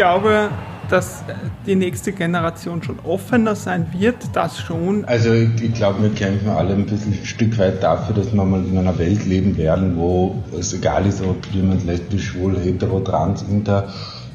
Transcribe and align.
glaube, 0.00 0.48
dass 0.88 1.22
die 1.66 1.76
nächste 1.76 2.12
Generation 2.12 2.82
schon 2.82 2.98
offener 3.00 3.54
sein 3.54 3.86
wird, 3.92 4.16
das 4.32 4.58
schon. 4.58 5.04
Also 5.04 5.30
ich, 5.34 5.62
ich 5.62 5.74
glaube, 5.74 6.02
wir 6.02 6.14
kämpfen 6.14 6.48
alle 6.48 6.72
ein 6.72 6.86
bisschen 6.86 7.12
ein 7.12 7.26
Stück 7.26 7.58
weit 7.58 7.82
dafür, 7.82 8.14
dass 8.14 8.32
wir 8.32 8.42
mal 8.42 8.64
in 8.64 8.78
einer 8.78 8.98
Welt 8.98 9.26
leben 9.26 9.58
werden, 9.58 9.98
wo 9.98 10.42
es 10.58 10.72
egal 10.72 11.04
ist, 11.04 11.22
ob 11.22 11.44
jemand 11.52 11.84
lesbisch, 11.84 12.28
schwul, 12.28 12.58
hetero, 12.58 13.00
trans, 13.00 13.42
inter 13.42 13.88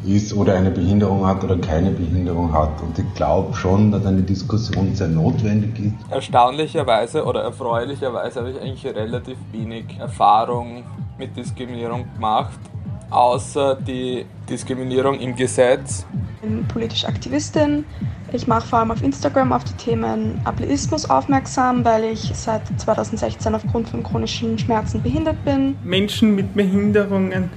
ist 0.06 0.34
oder 0.34 0.54
eine 0.54 0.70
Behinderung 0.70 1.26
hat 1.26 1.44
oder 1.44 1.58
keine 1.58 1.90
Behinderung 1.90 2.54
hat. 2.54 2.80
Und 2.84 3.00
ich 3.00 3.12
glaube 3.16 3.56
schon, 3.56 3.92
dass 3.92 4.06
eine 4.06 4.22
Diskussion 4.22 4.94
sehr 4.94 5.08
notwendig 5.08 5.80
ist. 5.80 6.12
Erstaunlicherweise 6.12 7.26
oder 7.26 7.42
erfreulicherweise 7.42 8.42
habe 8.42 8.52
ich 8.52 8.62
eigentlich 8.62 8.86
relativ 8.86 9.38
wenig 9.52 9.98
Erfahrung 10.00 10.84
mit 11.18 11.36
Diskriminierung 11.36 12.06
gemacht, 12.14 12.60
außer 13.10 13.76
die 13.76 14.26
Diskriminierung 14.50 15.20
im 15.20 15.36
Gesetz. 15.36 16.06
Ich 16.36 16.42
bin 16.42 16.68
politische 16.68 17.08
Aktivistin. 17.08 17.86
Ich 18.34 18.48
mache 18.48 18.68
vor 18.68 18.80
allem 18.80 18.92
auf 18.92 19.02
Instagram 19.02 19.54
auf 19.54 19.64
die 19.64 19.74
Themen 19.74 20.42
Ableismus 20.44 21.10
aufmerksam, 21.10 21.86
weil 21.86 22.04
ich 22.06 22.32
seit 22.34 22.62
2016 22.80 23.56
aufgrund 23.56 23.90
von 23.90 24.04
chronischen 24.04 24.58
Schmerzen 24.58 25.02
behindert 25.02 25.44
bin. 25.46 25.76
Menschen 25.84 26.36
mit 26.36 26.54
Behinderungen 26.54 27.50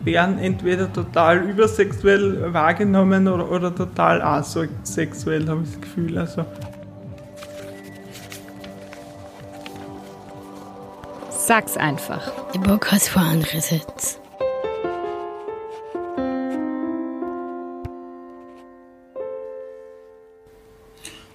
werden 0.00 0.38
entweder 0.38 0.92
total 0.92 1.38
übersexuell 1.48 2.52
wahrgenommen 2.52 3.28
oder, 3.28 3.50
oder 3.50 3.74
total 3.74 4.22
asexuell, 4.22 5.46
habe 5.48 5.62
ich 5.62 5.72
das 5.72 5.80
Gefühl. 5.80 6.18
Also. 6.18 6.44
Sag's 11.30 11.76
einfach. 11.76 12.32
Der 12.54 12.60
Bock 12.60 12.90
hat 12.90 13.02
vor 13.02 13.22
andere 13.22 13.60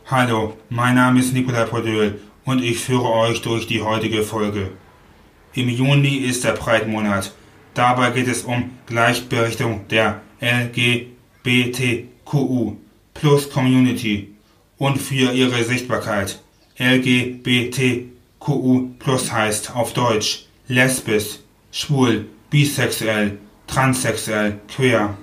Hallo, 0.08 0.56
mein 0.70 0.94
Name 0.94 1.20
ist 1.20 1.34
Nikolai 1.34 1.66
Podöl 1.66 2.22
und 2.44 2.64
ich 2.64 2.78
führe 2.78 3.11
euch 3.11 3.42
durch 3.42 3.66
die 3.66 3.81
heutige 3.81 4.22
Folge. 4.22 4.70
Im 5.56 5.67
Juni 5.67 6.17
ist 6.17 6.44
der 6.44 6.52
Breitmonat. 6.52 7.34
Dabei 7.73 8.11
geht 8.11 8.28
es 8.28 8.44
um 8.44 8.70
Gleichberechtigung 8.86 9.88
der 9.88 10.22
LGBTQU 10.42 11.88
Plus 13.16 13.50
Community 13.50 14.36
und 14.78 15.00
für 15.00 15.31
ihre 15.31 15.64
Sichtbarkeit. 15.64 16.39
LGBTQU 16.78 18.09
Plus 19.00 19.31
heißt 19.31 19.76
auf 19.76 19.94
Deutsch 19.94 20.45
lesbisch, 20.67 21.39
schwul, 21.72 22.28
bisexuell, 22.52 23.39
transsexuell, 23.66 24.59
queer. 24.67 25.17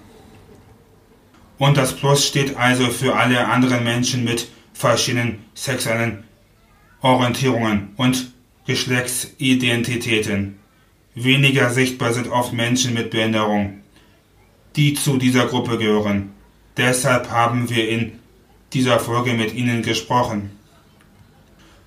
Und 1.58 1.76
das 1.76 1.92
Plus 1.92 2.26
steht 2.26 2.56
also 2.56 2.86
für 2.86 3.14
alle 3.14 3.46
anderen 3.46 3.84
Menschen 3.84 4.24
mit 4.24 4.48
verschiedenen 4.82 5.44
sexuellen 5.54 6.24
Orientierungen 7.02 7.90
und 7.96 8.32
Geschlechtsidentitäten. 8.66 10.58
Weniger 11.14 11.70
sichtbar 11.70 12.12
sind 12.12 12.28
oft 12.28 12.52
Menschen 12.52 12.92
mit 12.92 13.10
Behinderung, 13.10 13.78
die 14.74 14.94
zu 14.94 15.18
dieser 15.18 15.46
Gruppe 15.46 15.78
gehören. 15.78 16.32
Deshalb 16.76 17.30
haben 17.30 17.70
wir 17.70 17.88
in 17.88 18.18
dieser 18.72 18.98
Folge 18.98 19.34
mit 19.34 19.54
Ihnen 19.54 19.82
gesprochen. 19.82 20.50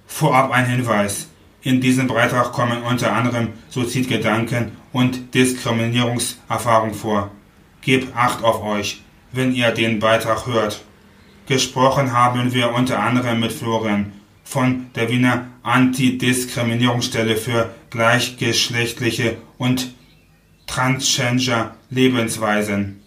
Vorab 0.07 0.51
ein 0.51 0.67
Hinweis. 0.67 1.27
In 1.63 1.81
diesem 1.81 2.07
Beitrag 2.07 2.53
kommen 2.53 2.81
unter 2.83 3.11
anderem 3.11 3.49
Suizidgedanken 3.69 4.71
und 4.93 5.33
Diskriminierungserfahrung 5.33 6.94
vor. 6.94 7.31
Gebt 7.81 8.16
Acht 8.16 8.41
auf 8.41 8.63
euch, 8.63 9.01
wenn 9.33 9.53
ihr 9.53 9.72
den 9.72 10.00
Beitrag 10.00 10.45
hört. 10.47 10.84
Gesprochen 11.47 12.11
haben 12.11 12.53
wir 12.53 12.73
unter 12.73 13.00
anderem 13.00 13.39
mit 13.39 13.51
Florian 13.51 14.13
von 14.44 14.88
der 14.95 15.09
Wiener 15.09 15.47
Antidiskriminierungsstelle 15.63 17.35
für 17.35 17.73
gleichgeschlechtliche 17.89 19.38
und 19.57 19.94
transgender 20.66 21.75
Lebensweisen. 21.89 23.01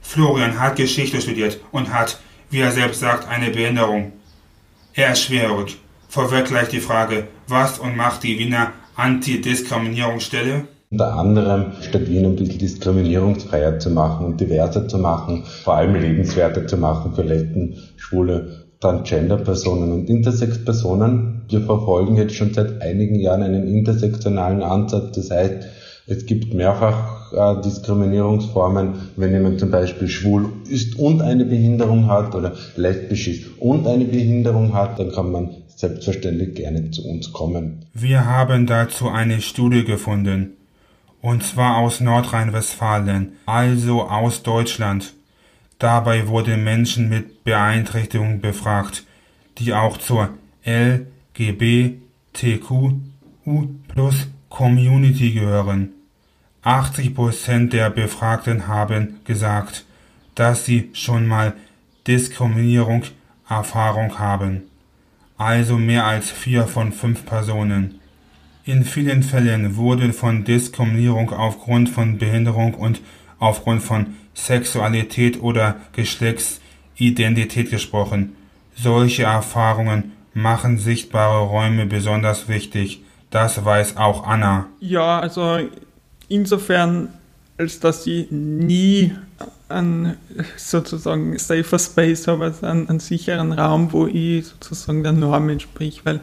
Florian 0.00 0.60
hat 0.60 0.76
Geschichte 0.76 1.20
studiert 1.20 1.60
und 1.72 1.92
hat, 1.92 2.20
wie 2.50 2.60
er 2.60 2.70
selbst 2.70 3.00
sagt, 3.00 3.26
eine 3.28 3.50
Behinderung. 3.50 4.12
Er 4.94 5.12
ist 5.12 5.24
schwerhörig. 5.24 5.78
Vorweg 6.08 6.46
gleich 6.46 6.68
die 6.68 6.80
Frage, 6.80 7.28
was 7.48 7.78
und 7.78 7.96
macht 7.96 8.22
die 8.22 8.38
Wiener 8.38 8.72
Antidiskriminierungsstelle? 8.96 10.68
Unter 10.92 11.14
anderem 11.14 11.72
statt 11.80 12.06
Wien 12.06 12.26
ein 12.26 12.36
bisschen 12.36 12.58
diskriminierungsfreier 12.58 13.78
zu 13.78 13.88
machen 13.88 14.26
und 14.26 14.38
diverser 14.38 14.86
zu 14.88 14.98
machen, 14.98 15.42
vor 15.64 15.76
allem 15.76 15.94
lebenswerter 15.94 16.66
zu 16.66 16.76
machen 16.76 17.14
für 17.14 17.22
Lesben, 17.22 17.76
Schwule, 17.96 18.66
Transgender-Personen 18.80 19.90
und 19.90 20.10
Intersex-Personen. 20.10 21.46
Wir 21.48 21.62
verfolgen 21.62 22.16
jetzt 22.16 22.34
schon 22.34 22.52
seit 22.52 22.82
einigen 22.82 23.14
Jahren 23.14 23.42
einen 23.42 23.66
intersektionalen 23.68 24.62
Ansatz. 24.62 25.16
Das 25.16 25.30
heißt, 25.30 25.66
es 26.08 26.26
gibt 26.26 26.52
mehrfach 26.52 27.32
äh, 27.32 27.62
Diskriminierungsformen, 27.62 28.92
wenn 29.16 29.32
jemand 29.32 29.60
zum 29.60 29.70
Beispiel 29.70 30.08
schwul 30.08 30.50
ist 30.68 30.98
und 30.98 31.22
eine 31.22 31.46
Behinderung 31.46 32.08
hat 32.08 32.34
oder 32.34 32.52
lesbisch 32.76 33.28
ist 33.28 33.44
und 33.60 33.86
eine 33.86 34.04
Behinderung 34.04 34.74
hat, 34.74 34.98
dann 34.98 35.10
kann 35.10 35.32
man 35.32 35.54
selbstverständlich 35.74 36.54
gerne 36.54 36.90
zu 36.90 37.08
uns 37.08 37.32
kommen. 37.32 37.86
Wir 37.94 38.26
haben 38.26 38.66
dazu 38.66 39.08
eine 39.08 39.40
Studie 39.40 39.84
gefunden 39.84 40.58
und 41.22 41.42
zwar 41.42 41.78
aus 41.78 42.00
Nordrhein-Westfalen, 42.00 43.38
also 43.46 44.02
aus 44.02 44.42
Deutschland. 44.42 45.14
Dabei 45.78 46.28
wurden 46.28 46.62
Menschen 46.62 47.08
mit 47.08 47.44
Beeinträchtigung 47.44 48.42
befragt, 48.42 49.04
die 49.58 49.72
auch 49.72 49.96
zur 49.96 50.30
LGBTQU 50.66 52.00
plus 53.88 54.28
Community 54.50 55.32
gehören. 55.32 55.94
80% 56.64 57.70
der 57.70 57.88
Befragten 57.90 58.66
haben 58.68 59.20
gesagt, 59.24 59.86
dass 60.34 60.66
sie 60.66 60.90
schon 60.92 61.26
mal 61.26 61.54
Diskriminierung 62.06 63.04
Erfahrung 63.48 64.18
haben. 64.18 64.62
Also 65.36 65.76
mehr 65.76 66.06
als 66.06 66.30
vier 66.30 66.66
von 66.66 66.92
fünf 66.92 67.26
Personen. 67.26 68.01
In 68.64 68.84
vielen 68.84 69.24
Fällen 69.24 69.76
wurde 69.76 70.12
von 70.12 70.44
Diskriminierung 70.44 71.30
aufgrund 71.30 71.88
von 71.88 72.18
Behinderung 72.18 72.74
und 72.74 73.00
aufgrund 73.40 73.82
von 73.82 74.14
Sexualität 74.34 75.42
oder 75.42 75.76
Geschlechtsidentität 75.92 77.70
gesprochen. 77.70 78.36
Solche 78.76 79.24
Erfahrungen 79.24 80.12
machen 80.32 80.78
sichtbare 80.78 81.40
Räume 81.40 81.86
besonders 81.86 82.48
wichtig. 82.48 83.02
Das 83.30 83.64
weiß 83.64 83.96
auch 83.96 84.28
Anna. 84.28 84.66
Ja, 84.78 85.18
also 85.18 85.58
insofern, 86.28 87.08
als 87.58 87.80
dass 87.80 88.06
ich 88.06 88.30
nie 88.30 89.12
einen 89.68 90.16
sozusagen 90.56 91.36
safer 91.36 91.80
Space 91.80 92.28
habe, 92.28 92.44
also 92.44 92.66
einen, 92.66 92.88
einen 92.88 93.00
sicheren 93.00 93.52
Raum, 93.52 93.92
wo 93.92 94.06
ich 94.06 94.46
sozusagen 94.46 95.02
der 95.02 95.12
Norm 95.12 95.48
entsprich, 95.48 96.04
weil 96.04 96.20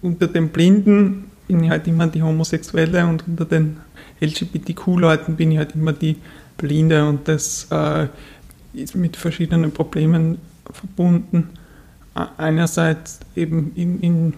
unter 0.00 0.28
den 0.28 0.48
Blinden 0.48 1.31
bin 1.52 1.64
ich 1.64 1.70
halt 1.70 1.86
immer 1.86 2.06
die 2.06 2.22
Homosexuelle 2.22 3.06
und 3.06 3.28
unter 3.28 3.44
den 3.44 3.76
LGBTQ-Leuten 4.20 5.36
bin 5.36 5.52
ich 5.52 5.58
halt 5.58 5.74
immer 5.74 5.92
die 5.92 6.16
Blinde 6.56 7.06
und 7.06 7.28
das 7.28 7.66
äh, 7.70 8.06
ist 8.72 8.94
mit 8.94 9.18
verschiedenen 9.18 9.70
Problemen 9.70 10.38
verbunden. 10.70 11.50
Einerseits 12.14 13.20
eben 13.36 13.72
in, 13.74 14.00
in 14.00 14.34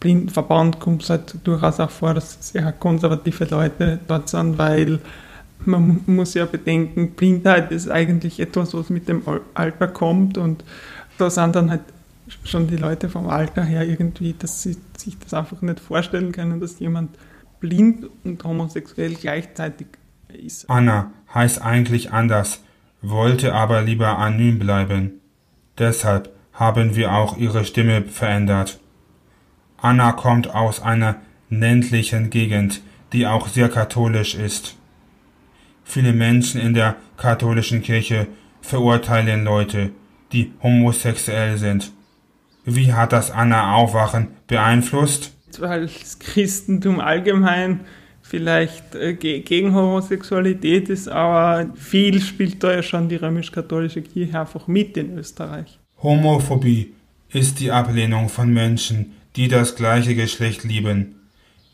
Blindenverband 0.00 0.78
kommt 0.78 1.04
es 1.04 1.10
halt 1.10 1.36
durchaus 1.44 1.80
auch 1.80 1.90
vor, 1.90 2.12
dass 2.12 2.36
sehr 2.52 2.70
konservative 2.72 3.46
Leute 3.46 3.98
dort 4.06 4.28
sind, 4.28 4.58
weil 4.58 4.98
man 5.64 6.00
muss 6.04 6.34
ja 6.34 6.44
bedenken, 6.44 7.12
Blindheit 7.12 7.72
ist 7.72 7.90
eigentlich 7.90 8.40
etwas, 8.40 8.74
was 8.74 8.90
mit 8.90 9.08
dem 9.08 9.22
Alter 9.54 9.88
kommt 9.88 10.36
und 10.36 10.64
da 11.16 11.30
sind 11.30 11.56
dann 11.56 11.70
halt 11.70 11.80
schon 12.44 12.66
die 12.66 12.76
Leute 12.76 13.08
vom 13.08 13.28
Alter 13.28 13.64
her 13.64 13.86
irgendwie, 13.86 14.34
dass 14.38 14.62
sie 14.62 14.76
sich 14.96 15.18
das 15.18 15.34
einfach 15.34 15.62
nicht 15.62 15.80
vorstellen 15.80 16.32
können, 16.32 16.60
dass 16.60 16.78
jemand 16.80 17.16
blind 17.60 18.06
und 18.24 18.42
homosexuell 18.44 19.14
gleichzeitig 19.14 19.86
ist. 20.32 20.68
Anna 20.68 21.12
heißt 21.32 21.62
eigentlich 21.62 22.12
anders, 22.12 22.62
wollte 23.00 23.54
aber 23.54 23.82
lieber 23.82 24.18
anonym 24.18 24.58
bleiben. 24.58 25.20
Deshalb 25.78 26.34
haben 26.52 26.96
wir 26.96 27.12
auch 27.12 27.36
ihre 27.36 27.64
Stimme 27.64 28.02
verändert. 28.02 28.80
Anna 29.76 30.12
kommt 30.12 30.54
aus 30.54 30.80
einer 30.80 31.16
ländlichen 31.50 32.30
Gegend, 32.30 32.82
die 33.12 33.26
auch 33.26 33.48
sehr 33.48 33.68
katholisch 33.68 34.34
ist. 34.34 34.76
Viele 35.84 36.12
Menschen 36.12 36.60
in 36.60 36.74
der 36.74 36.96
katholischen 37.16 37.82
Kirche 37.82 38.26
verurteilen 38.60 39.44
Leute, 39.44 39.90
die 40.32 40.52
homosexuell 40.62 41.58
sind. 41.58 41.92
Wie 42.64 42.92
hat 42.92 43.12
das 43.12 43.30
Anna 43.30 43.74
Aufwachen 43.74 44.28
beeinflusst? 44.46 45.32
Weil 45.58 45.86
das 45.86 46.18
Christentum 46.18 46.98
allgemein 47.00 47.80
vielleicht 48.22 48.94
äh, 48.94 49.14
gegen 49.14 49.74
Homosexualität 49.74 50.88
ist, 50.88 51.08
aber 51.08 51.70
viel 51.74 52.20
spielt 52.20 52.64
da 52.64 52.72
ja 52.72 52.82
schon 52.82 53.08
die 53.08 53.16
römisch-katholische 53.16 54.02
Kirche 54.02 54.40
einfach 54.40 54.66
mit 54.66 54.96
in 54.96 55.16
Österreich. 55.18 55.78
Homophobie 56.02 56.94
ist 57.30 57.60
die 57.60 57.70
Ablehnung 57.70 58.28
von 58.28 58.52
Menschen, 58.52 59.12
die 59.36 59.48
das 59.48 59.76
gleiche 59.76 60.14
Geschlecht 60.14 60.64
lieben. 60.64 61.16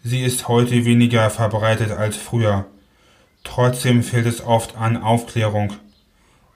Sie 0.02 0.22
ist 0.22 0.48
heute 0.48 0.84
weniger 0.84 1.30
verbreitet 1.30 1.92
als 1.92 2.16
früher. 2.16 2.66
Trotzdem 3.44 4.02
fehlt 4.02 4.26
es 4.26 4.44
oft 4.44 4.76
an 4.76 4.96
Aufklärung. 4.96 5.74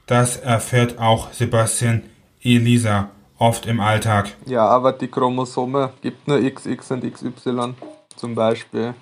Das 0.07 0.37
erfährt 0.37 0.99
auch 0.99 1.33
Sebastian 1.33 2.03
Elisa 2.43 3.11
oft 3.39 3.67
im 3.67 3.81
Alltag. 3.81 4.33
Ja, 4.47 4.67
aber 4.67 4.93
die 4.93 5.09
Chromosome 5.09 5.93
gibt 6.03 6.29
nur 6.29 6.41
XX 6.41 6.91
und 6.93 7.13
XY 7.13 7.75
zum 8.17 8.35
Beispiel. 8.35 8.95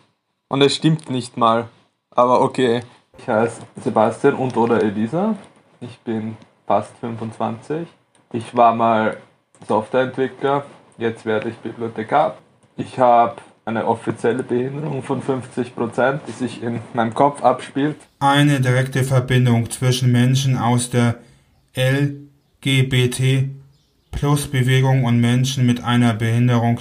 Und 0.49 0.62
es 0.62 0.75
stimmt 0.75 1.11
nicht 1.11 1.37
mal. 1.37 1.69
Aber 2.11 2.40
okay. 2.40 2.82
Ich 3.19 3.29
heiße 3.29 3.62
Sebastian 3.82 4.34
und 4.34 4.56
oder 4.56 4.82
Elisa. 4.82 5.37
Ich 5.81 5.99
bin 6.00 6.37
fast 6.67 6.96
25. 6.99 7.87
Ich 8.32 8.56
war 8.56 8.75
mal 8.75 9.17
Softwareentwickler. 9.67 10.64
Jetzt 10.99 11.25
werde 11.25 11.50
ich 11.50 11.56
Bibliothekar. 11.56 12.37
Ich 12.76 12.99
habe 12.99 13.37
eine 13.64 13.87
offizielle 13.87 14.43
Behinderung 14.43 15.02
von 15.02 15.23
50%, 15.23 16.20
die 16.26 16.32
sich 16.32 16.62
in 16.62 16.81
meinem 16.94 17.14
Kopf 17.14 17.43
abspielt. 17.43 17.96
Eine 18.19 18.61
direkte 18.61 19.05
Verbindung 19.05 19.70
zwischen 19.70 20.11
Menschen 20.11 20.58
aus 20.58 20.90
der 20.90 21.17
LGBT 21.76 23.50
plus 24.12 24.47
Bewegung 24.47 25.05
und 25.05 25.20
Menschen 25.20 25.67
mit 25.67 25.82
einer 25.82 26.14
Behinderung 26.14 26.79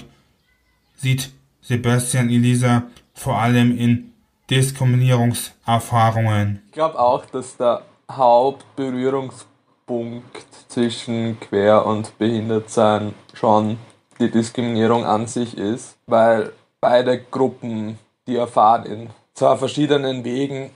sieht 0.95 1.31
Sebastian 1.62 2.30
Elisa 2.30 2.83
vor 3.13 3.39
allem 3.39 3.75
in 3.78 4.13
Diskriminierungserfahrungen. 4.50 6.62
Ich 6.68 6.74
glaube 6.74 7.00
auch, 7.00 7.25
dass 7.25 7.56
der 7.57 7.83
Hauptberührungspunkt 8.12 10.48
zwischen 10.68 11.39
quer 11.39 11.86
und 11.86 12.18
Behindertsein 12.18 13.13
schon 13.33 13.78
die 14.19 14.30
Diskriminierung 14.30 15.06
an 15.06 15.28
sich 15.28 15.57
ist, 15.57 15.95
weil 16.06 16.51
beide 16.80 17.19
Gruppen, 17.19 17.98
die 18.28 18.36
erfahren 18.36 18.86
in 18.86 19.10
zwar 19.33 19.57
verschiedenen 19.57 20.24
Wegen, 20.24 20.69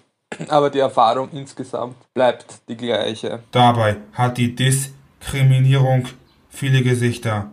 aber 0.47 0.69
die 0.69 0.79
Erfahrung 0.79 1.29
insgesamt 1.33 1.95
bleibt 2.13 2.61
die 2.67 2.77
gleiche. 2.77 3.39
Dabei 3.51 3.97
hat 4.13 4.37
die 4.37 4.55
Diskriminierung 4.55 6.07
viele 6.55 6.81
Gesichter. 6.81 7.51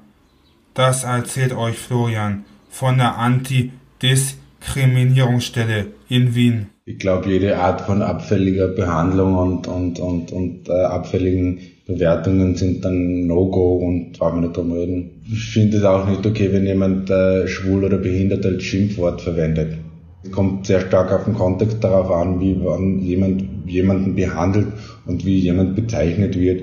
Das 0.75 1.05
erzählt 1.05 1.55
euch 1.55 1.77
Florian 1.77 2.45
von 2.71 2.97
der 2.99 3.19
Anti-Diskriminierungsstelle 3.19 5.87
in 6.09 6.35
Wien. 6.35 6.69
Ich 6.85 6.99
glaube, 6.99 7.29
jede 7.29 7.59
Art 7.59 7.83
von 7.83 8.01
abfälliger 8.01 8.69
Behandlung 8.69 9.37
und, 9.37 9.67
und, 9.67 9.99
und, 9.99 10.33
und 10.33 10.69
äh, 10.69 10.73
abfälligen 10.73 11.59
Bewertungen 11.87 12.55
sind 12.55 12.85
dann 12.85 13.27
No-Go 13.27 13.79
und 13.79 14.13
brauchen 14.19 14.41
wir 14.41 14.49
nicht 14.49 14.57
drum 14.57 14.73
reden. 14.73 15.23
Ich 15.31 15.51
finde 15.51 15.77
es 15.79 15.85
auch 15.85 16.09
nicht 16.09 16.25
okay, 16.25 16.51
wenn 16.53 16.65
jemand 16.65 17.11
äh, 17.11 17.49
schwul 17.49 17.85
oder 17.85 17.99
behindert 17.99 18.47
als 18.47 18.63
Schimpfwort 18.63 19.21
verwendet. 19.21 19.79
Es 20.23 20.31
kommt 20.31 20.67
sehr 20.67 20.81
stark 20.81 21.11
auf 21.13 21.25
den 21.25 21.35
Kontext 21.35 21.83
darauf 21.83 22.13
an, 22.13 22.41
wie 22.41 22.55
man 22.55 23.01
jemand, 23.01 23.43
jemanden 23.67 24.15
behandelt 24.15 24.69
und 25.07 25.27
wie 25.27 25.39
jemand 25.39 25.75
bezeichnet 25.75 26.39
wird. 26.39 26.61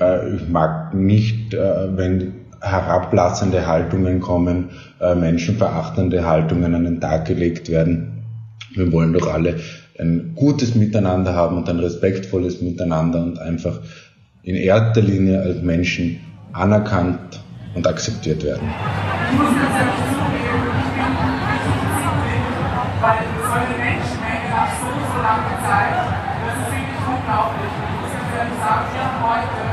Äh, 0.00 0.36
ich 0.36 0.48
mag 0.48 0.94
nicht, 0.94 1.54
äh, 1.54 1.96
wenn 1.96 2.34
herablassende 2.60 3.66
Haltungen 3.66 4.20
kommen, 4.20 4.70
äh, 5.00 5.14
menschenverachtende 5.14 6.26
Haltungen 6.26 6.74
an 6.74 6.84
den 6.84 7.00
Tag 7.00 7.26
gelegt 7.26 7.68
werden. 7.70 8.24
Wir 8.74 8.92
wollen 8.92 9.12
doch 9.12 9.32
alle 9.32 9.56
ein 9.98 10.32
gutes 10.34 10.74
Miteinander 10.74 11.34
haben 11.34 11.56
und 11.56 11.68
ein 11.68 11.78
respektvolles 11.78 12.60
Miteinander 12.60 13.22
und 13.22 13.38
einfach 13.38 13.80
in 14.42 14.56
erster 14.56 15.00
Linie 15.00 15.40
als 15.40 15.62
Menschen 15.62 16.20
anerkannt 16.52 17.40
und 17.74 17.86
akzeptiert 17.86 18.44
werden. 18.44 18.68
Zeit, 25.66 25.98
das 26.46 26.56
ist 26.62 26.70
wirklich 26.70 27.02
unglaublich. 27.10 27.72
Ich 27.74 27.98
muss 27.98 28.12
ehrlich 28.38 28.58
sagen, 28.62 28.86
wir 28.94 29.02
haben 29.02 29.20
heute 29.26 29.65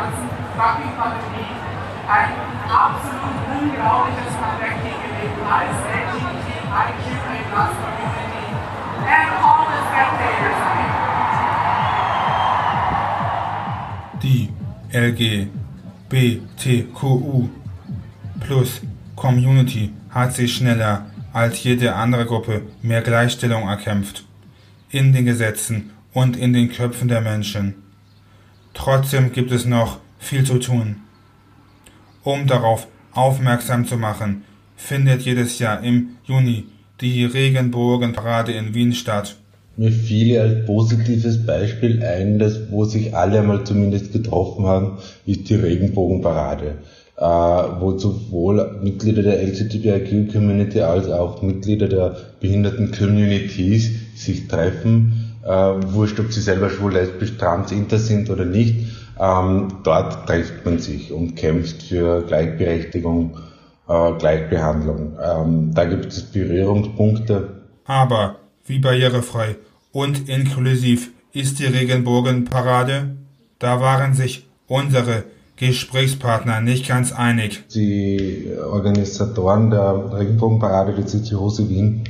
ganzen 0.00 0.28
fucking 0.56 0.92
Pandemie 0.96 1.52
ein 2.08 2.32
absolut 2.68 3.36
unglaubliches 3.52 4.34
Comeback 4.40 4.76
hingelegt 4.86 5.38
als 5.56 5.76
LGBTIQA 6.08 7.64
Community 7.80 8.46
and 9.14 9.30
all 9.44 9.62
the 9.72 9.80
spectators. 9.88 10.60
Die 14.22 14.48
LG 14.92 15.48
BTQU 16.08 17.48
plus 18.40 18.80
Community 19.16 19.92
hat 20.10 20.34
sich 20.34 20.54
schneller 20.54 21.06
als 21.32 21.62
jede 21.62 21.94
andere 21.94 22.24
Gruppe 22.24 22.62
mehr 22.82 23.02
Gleichstellung 23.02 23.68
erkämpft. 23.68 24.24
In 24.90 25.12
den 25.12 25.26
Gesetzen 25.26 25.90
und 26.12 26.36
in 26.36 26.52
den 26.52 26.72
Köpfen 26.72 27.06
der 27.08 27.20
Menschen. 27.20 27.89
Trotzdem 28.74 29.32
gibt 29.32 29.52
es 29.52 29.64
noch 29.64 29.98
viel 30.18 30.44
zu 30.44 30.58
tun. 30.58 30.96
Um 32.22 32.46
darauf 32.46 32.86
aufmerksam 33.12 33.86
zu 33.86 33.96
machen, 33.96 34.44
findet 34.76 35.22
jedes 35.22 35.58
Jahr 35.58 35.82
im 35.82 36.16
Juni 36.24 36.64
die 37.00 37.24
Regenbogenparade 37.24 38.52
in 38.52 38.74
Wien 38.74 38.92
statt. 38.92 39.36
Mir 39.76 39.90
fiel 39.90 40.38
als 40.38 40.66
positives 40.66 41.46
Beispiel 41.46 42.02
ein, 42.02 42.38
dass 42.38 42.70
wo 42.70 42.84
sich 42.84 43.14
alle 43.14 43.40
einmal 43.40 43.64
zumindest 43.64 44.12
getroffen 44.12 44.66
haben, 44.66 44.98
ist 45.24 45.48
die 45.48 45.54
Regenbogenparade, 45.54 46.74
äh, 47.16 47.22
wo 47.22 47.96
sowohl 47.96 48.80
Mitglieder 48.82 49.22
der 49.22 49.42
LGBTIQ-Community 49.42 50.80
als 50.80 51.08
auch 51.08 51.40
Mitglieder 51.40 51.88
der 51.88 52.16
Behinderten-Communities 52.40 53.90
sich 54.16 54.48
treffen, 54.48 55.29
äh, 55.50 55.92
wurscht, 55.92 56.20
ob 56.20 56.32
sie 56.32 56.40
selber 56.40 56.70
schwul, 56.70 56.92
lesbisch, 56.92 57.36
trans, 57.36 57.72
inter 57.72 57.98
sind 57.98 58.30
oder 58.30 58.44
nicht. 58.44 58.86
Ähm, 59.18 59.68
dort 59.82 60.26
trifft 60.26 60.64
man 60.64 60.78
sich 60.78 61.12
und 61.12 61.34
kämpft 61.34 61.82
für 61.82 62.22
Gleichberechtigung, 62.22 63.36
äh, 63.88 64.12
Gleichbehandlung. 64.18 65.16
Ähm, 65.22 65.74
da 65.74 65.84
gibt 65.84 66.06
es 66.06 66.22
Berührungspunkte. 66.22 67.48
Aber 67.84 68.36
wie 68.64 68.78
barrierefrei 68.78 69.56
und 69.92 70.28
inklusiv 70.28 71.10
ist 71.32 71.58
die 71.58 71.66
Regenbogenparade? 71.66 73.16
Da 73.58 73.80
waren 73.80 74.14
sich 74.14 74.46
unsere 74.68 75.24
Gesprächspartner 75.56 76.60
nicht 76.60 76.88
ganz 76.88 77.12
einig. 77.12 77.64
Die 77.74 78.48
Organisatoren 78.64 79.70
der 79.70 80.12
Regenbogenparade, 80.16 80.94
die 80.94 81.04
CCHOSE 81.04 81.68
Wien, 81.68 82.04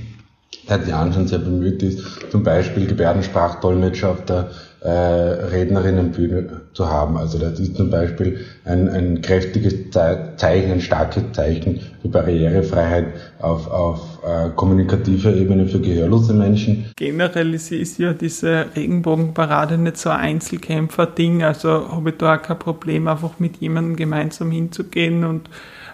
seit 0.67 0.87
Jahren 0.89 1.13
schon 1.13 1.27
sehr 1.27 1.39
bemüht 1.39 1.83
ist, 1.83 2.31
zum 2.31 2.43
Beispiel 2.43 2.87
Gebärdensprachdolmetscher 2.87 4.11
auf 4.11 4.25
der 4.25 4.51
äh, 4.81 4.89
Rednerinnenbühne 4.89 6.63
zu 6.73 6.89
haben. 6.89 7.17
Also 7.17 7.39
das 7.39 7.61
ist 7.61 7.77
zum 7.77 7.91
Beispiel 7.91 8.47
ein, 8.65 8.89
ein 8.89 9.21
kräftiges 9.21 9.75
Zeichen, 9.91 10.73
ein 10.73 10.81
starkes 10.81 11.25
Zeichen 11.33 11.81
für 12.01 12.09
Barrierefreiheit 12.09 13.09
auf, 13.41 13.69
auf 13.69 14.21
äh, 14.25 14.51
kommunikativer 14.57 15.35
Ebene 15.35 15.67
für 15.67 15.81
gehörlose 15.81 16.33
Menschen. 16.33 16.87
Generell 16.97 17.53
ist, 17.55 17.71
ist 17.73 17.99
ja 17.99 18.13
diese 18.13 18.67
Regenbogenparade 18.75 19.77
nicht 19.77 19.99
so 19.99 20.11
ein 20.11 20.21
Einzelkämpfer-Ding, 20.21 21.43
also 21.43 21.91
habe 21.91 22.11
ich 22.11 22.17
da 22.17 22.37
auch 22.37 22.43
kein 22.43 22.59
Problem, 22.59 23.09
einfach 23.09 23.39
mit 23.39 23.59
jemandem 23.59 23.97
gemeinsam 23.97 24.51
hinzugehen 24.51 25.25
und 25.25 25.51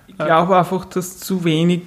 ich 0.06 0.16
glaube 0.16 0.56
einfach, 0.56 0.84
dass 0.84 1.18
zu 1.18 1.44
wenig 1.44 1.82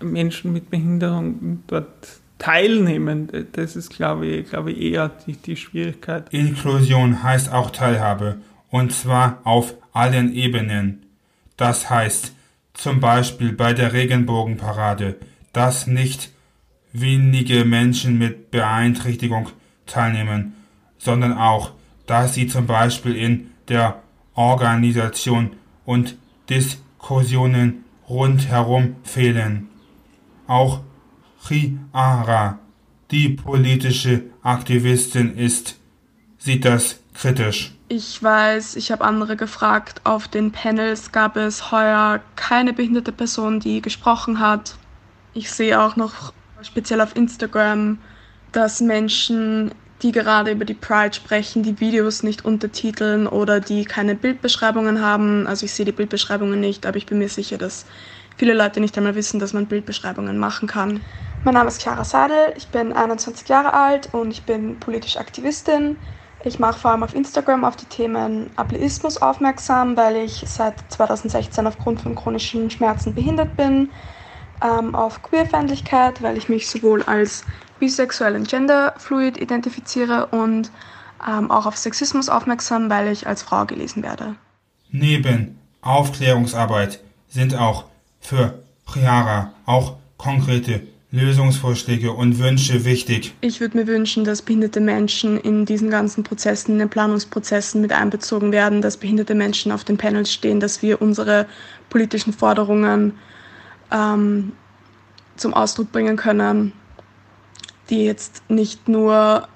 Menschen 0.00 0.52
mit 0.52 0.70
Behinderung 0.70 1.62
dort 1.66 2.20
teilnehmen. 2.38 3.28
Das 3.52 3.76
ist, 3.76 3.90
glaube 3.90 4.26
ich, 4.26 4.48
glaube 4.48 4.72
ich 4.72 4.80
eher 4.80 5.10
die, 5.26 5.34
die 5.34 5.56
Schwierigkeit. 5.56 6.32
Inklusion 6.32 7.22
heißt 7.22 7.52
auch 7.52 7.70
Teilhabe. 7.70 8.38
Und 8.70 8.92
zwar 8.92 9.40
auf 9.44 9.74
allen 9.92 10.34
Ebenen. 10.34 11.06
Das 11.56 11.90
heißt, 11.90 12.32
zum 12.74 13.00
Beispiel 13.00 13.52
bei 13.52 13.74
der 13.74 13.92
Regenbogenparade, 13.92 15.16
dass 15.52 15.86
nicht 15.86 16.30
wenige 16.92 17.64
Menschen 17.64 18.18
mit 18.18 18.50
Beeinträchtigung 18.50 19.50
teilnehmen, 19.86 20.54
sondern 20.98 21.36
auch, 21.36 21.72
dass 22.06 22.34
sie 22.34 22.46
zum 22.46 22.66
Beispiel 22.66 23.14
in 23.16 23.50
der 23.68 24.02
Organisation 24.34 25.50
und 25.84 26.16
Diskussionen 26.48 27.84
rundherum 28.08 28.96
fehlen. 29.04 29.68
Auch 30.52 30.80
Chiara, 31.46 32.58
die 33.10 33.30
politische 33.30 34.24
Aktivistin 34.42 35.34
ist, 35.34 35.76
sieht 36.36 36.66
das 36.66 37.00
kritisch. 37.14 37.72
Ich 37.88 38.22
weiß, 38.22 38.76
ich 38.76 38.92
habe 38.92 39.02
andere 39.02 39.36
gefragt. 39.36 40.02
Auf 40.04 40.28
den 40.28 40.52
Panels 40.52 41.10
gab 41.10 41.38
es 41.38 41.72
heuer 41.72 42.20
keine 42.36 42.74
behinderte 42.74 43.12
Person, 43.12 43.60
die 43.60 43.80
gesprochen 43.80 44.40
hat. 44.40 44.76
Ich 45.32 45.50
sehe 45.50 45.80
auch 45.80 45.96
noch 45.96 46.34
Speziell 46.62 47.00
auf 47.00 47.16
Instagram, 47.16 47.98
dass 48.52 48.82
Menschen, 48.82 49.72
die 50.02 50.12
gerade 50.12 50.50
über 50.50 50.66
die 50.66 50.74
Pride 50.74 51.14
sprechen, 51.14 51.62
die 51.62 51.80
Videos 51.80 52.22
nicht 52.22 52.44
untertiteln 52.44 53.26
oder 53.26 53.58
die 53.58 53.86
keine 53.86 54.14
Bildbeschreibungen 54.14 55.00
haben. 55.00 55.46
Also 55.46 55.64
ich 55.64 55.72
sehe 55.72 55.86
die 55.86 55.92
Bildbeschreibungen 55.92 56.60
nicht, 56.60 56.84
aber 56.84 56.98
ich 56.98 57.06
bin 57.06 57.18
mir 57.18 57.30
sicher, 57.30 57.56
dass 57.56 57.86
viele 58.36 58.54
Leute 58.54 58.80
nicht 58.80 58.96
einmal 58.96 59.14
wissen, 59.14 59.40
dass 59.40 59.52
man 59.52 59.66
Bildbeschreibungen 59.66 60.38
machen 60.38 60.68
kann. 60.68 61.00
Mein 61.44 61.54
Name 61.54 61.68
ist 61.68 61.82
Chiara 61.82 62.04
Seidel, 62.04 62.54
ich 62.56 62.68
bin 62.68 62.92
21 62.92 63.48
Jahre 63.48 63.74
alt 63.74 64.10
und 64.12 64.30
ich 64.30 64.42
bin 64.42 64.78
politische 64.78 65.18
Aktivistin. 65.18 65.96
Ich 66.44 66.58
mache 66.58 66.78
vor 66.78 66.90
allem 66.90 67.02
auf 67.02 67.14
Instagram 67.14 67.64
auf 67.64 67.76
die 67.76 67.84
Themen 67.86 68.50
Ableismus 68.56 69.18
aufmerksam, 69.18 69.96
weil 69.96 70.16
ich 70.16 70.44
seit 70.46 70.74
2016 70.92 71.66
aufgrund 71.66 72.00
von 72.00 72.14
chronischen 72.14 72.68
Schmerzen 72.70 73.14
behindert 73.14 73.56
bin. 73.56 73.90
Ähm, 74.62 74.94
auf 74.94 75.22
Queerfeindlichkeit, 75.22 76.22
weil 76.22 76.36
ich 76.36 76.48
mich 76.48 76.68
sowohl 76.68 77.02
als 77.04 77.44
bisexuell 77.80 78.36
und 78.36 78.48
genderfluid 78.48 79.36
identifiziere 79.40 80.26
und 80.26 80.70
ähm, 81.28 81.50
auch 81.50 81.66
auf 81.66 81.76
Sexismus 81.76 82.28
aufmerksam, 82.28 82.90
weil 82.90 83.08
ich 83.08 83.26
als 83.26 83.42
Frau 83.42 83.64
gelesen 83.64 84.02
werde. 84.02 84.36
Neben 84.90 85.58
Aufklärungsarbeit 85.80 87.00
sind 87.28 87.56
auch 87.56 87.84
für 88.22 88.54
Chiara 88.86 89.52
auch 89.66 89.96
konkrete 90.16 90.80
Lösungsvorschläge 91.10 92.12
und 92.12 92.38
Wünsche 92.38 92.86
wichtig? 92.86 93.34
Ich 93.42 93.60
würde 93.60 93.76
mir 93.76 93.86
wünschen, 93.86 94.24
dass 94.24 94.40
behinderte 94.40 94.80
Menschen 94.80 95.38
in 95.38 95.66
diesen 95.66 95.90
ganzen 95.90 96.24
Prozessen, 96.24 96.72
in 96.72 96.78
den 96.78 96.88
Planungsprozessen 96.88 97.82
mit 97.82 97.92
einbezogen 97.92 98.50
werden, 98.50 98.80
dass 98.80 98.96
behinderte 98.96 99.34
Menschen 99.34 99.72
auf 99.72 99.84
den 99.84 99.98
Panels 99.98 100.32
stehen, 100.32 100.58
dass 100.58 100.80
wir 100.80 101.02
unsere 101.02 101.46
politischen 101.90 102.32
Forderungen 102.32 103.12
ähm, 103.90 104.52
zum 105.36 105.52
Ausdruck 105.52 105.92
bringen 105.92 106.16
können, 106.16 106.72
die 107.90 108.06
jetzt 108.06 108.42
nicht 108.48 108.88
nur 108.88 109.48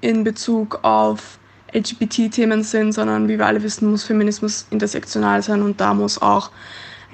in 0.00 0.22
Bezug 0.22 0.78
auf 0.82 1.38
LGBT-Themen 1.72 2.62
sind, 2.62 2.92
sondern 2.92 3.26
wie 3.26 3.38
wir 3.38 3.46
alle 3.46 3.62
wissen, 3.62 3.90
muss 3.90 4.04
Feminismus 4.04 4.66
intersektional 4.70 5.42
sein 5.42 5.62
und 5.62 5.80
da 5.80 5.94
muss 5.94 6.22
auch 6.22 6.50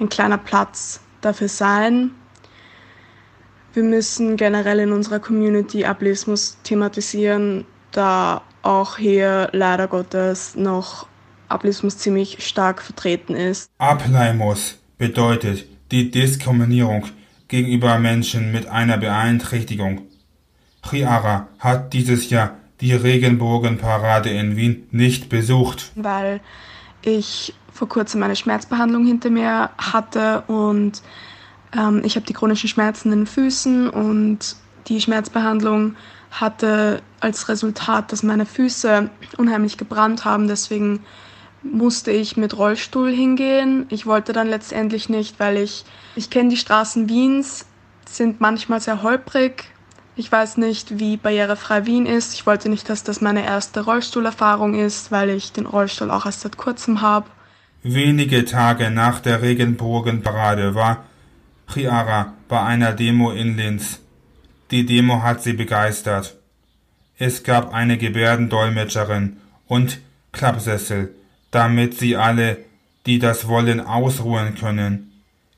ein 0.01 0.09
kleiner 0.09 0.37
Platz 0.37 0.99
dafür 1.21 1.47
sein. 1.47 2.11
Wir 3.73 3.83
müssen 3.83 4.35
generell 4.35 4.79
in 4.79 4.91
unserer 4.91 5.19
Community 5.19 5.85
Ableismus 5.85 6.57
thematisieren, 6.63 7.65
da 7.91 8.41
auch 8.63 8.97
hier 8.97 9.49
leider 9.53 9.87
Gottes 9.87 10.55
noch 10.55 11.07
Ableismus 11.47 11.97
ziemlich 11.97 12.45
stark 12.45 12.81
vertreten 12.81 13.35
ist. 13.35 13.69
Ableimus 13.77 14.79
bedeutet 14.97 15.65
die 15.91 16.11
Diskriminierung 16.11 17.05
gegenüber 17.47 17.97
Menschen 17.99 18.51
mit 18.51 18.67
einer 18.67 18.97
Beeinträchtigung. 18.97 20.01
Chiara 20.83 21.47
hat 21.59 21.93
dieses 21.93 22.29
Jahr 22.29 22.57
die 22.79 22.93
Regenbogenparade 22.93 24.29
in 24.29 24.55
Wien 24.55 24.87
nicht 24.91 25.29
besucht. 25.29 25.91
Weil 25.95 26.41
ich 27.01 27.53
vor 27.73 27.89
kurzem 27.89 28.21
eine 28.23 28.35
Schmerzbehandlung 28.35 29.05
hinter 29.05 29.29
mir 29.29 29.69
hatte 29.77 30.43
und 30.47 31.01
ähm, 31.77 32.01
ich 32.03 32.15
habe 32.15 32.25
die 32.25 32.33
chronischen 32.33 32.69
Schmerzen 32.69 33.11
in 33.11 33.19
den 33.21 33.27
Füßen 33.27 33.89
und 33.89 34.55
die 34.87 35.01
Schmerzbehandlung 35.01 35.95
hatte 36.31 37.01
als 37.19 37.49
Resultat, 37.49 38.11
dass 38.11 38.23
meine 38.23 38.45
Füße 38.45 39.09
unheimlich 39.37 39.77
gebrannt 39.77 40.25
haben. 40.25 40.47
Deswegen 40.47 41.03
musste 41.61 42.11
ich 42.11 42.37
mit 42.37 42.57
Rollstuhl 42.57 43.11
hingehen. 43.11 43.85
Ich 43.89 44.05
wollte 44.05 44.33
dann 44.33 44.47
letztendlich 44.47 45.09
nicht, 45.09 45.39
weil 45.39 45.57
ich, 45.57 45.85
ich 46.15 46.29
kenne 46.29 46.49
die 46.49 46.57
Straßen 46.57 47.09
Wiens, 47.09 47.65
sind 48.05 48.41
manchmal 48.41 48.79
sehr 48.79 49.03
holprig. 49.03 49.70
Ich 50.15 50.31
weiß 50.31 50.57
nicht, 50.57 50.99
wie 50.99 51.15
barrierefrei 51.17 51.85
Wien 51.85 52.05
ist. 52.05 52.33
Ich 52.33 52.45
wollte 52.45 52.69
nicht, 52.69 52.89
dass 52.89 53.03
das 53.03 53.21
meine 53.21 53.45
erste 53.45 53.81
Rollstuhlerfahrung 53.81 54.75
ist, 54.75 55.11
weil 55.11 55.29
ich 55.29 55.53
den 55.53 55.65
Rollstuhl 55.65 56.11
auch 56.11 56.25
erst 56.25 56.41
seit 56.41 56.57
kurzem 56.57 57.01
habe. 57.01 57.27
Wenige 57.83 58.45
Tage 58.45 58.91
nach 58.91 59.21
der 59.21 59.41
Regenbogenparade 59.41 60.75
war 60.75 61.05
Chiara 61.67 62.33
bei 62.47 62.61
einer 62.61 62.91
Demo 62.91 63.31
in 63.31 63.55
Linz. 63.55 63.99
Die 64.69 64.85
Demo 64.85 65.23
hat 65.23 65.41
sie 65.41 65.53
begeistert. 65.53 66.37
Es 67.17 67.43
gab 67.43 67.73
eine 67.73 67.97
Gebärdendolmetscherin 67.97 69.37
und 69.67 69.99
Klappsessel, 70.31 71.15
damit 71.51 71.97
sie 71.97 72.17
alle, 72.17 72.57
die 73.05 73.19
das 73.19 73.47
wollen, 73.47 73.79
ausruhen 73.79 74.55
können. 74.55 75.11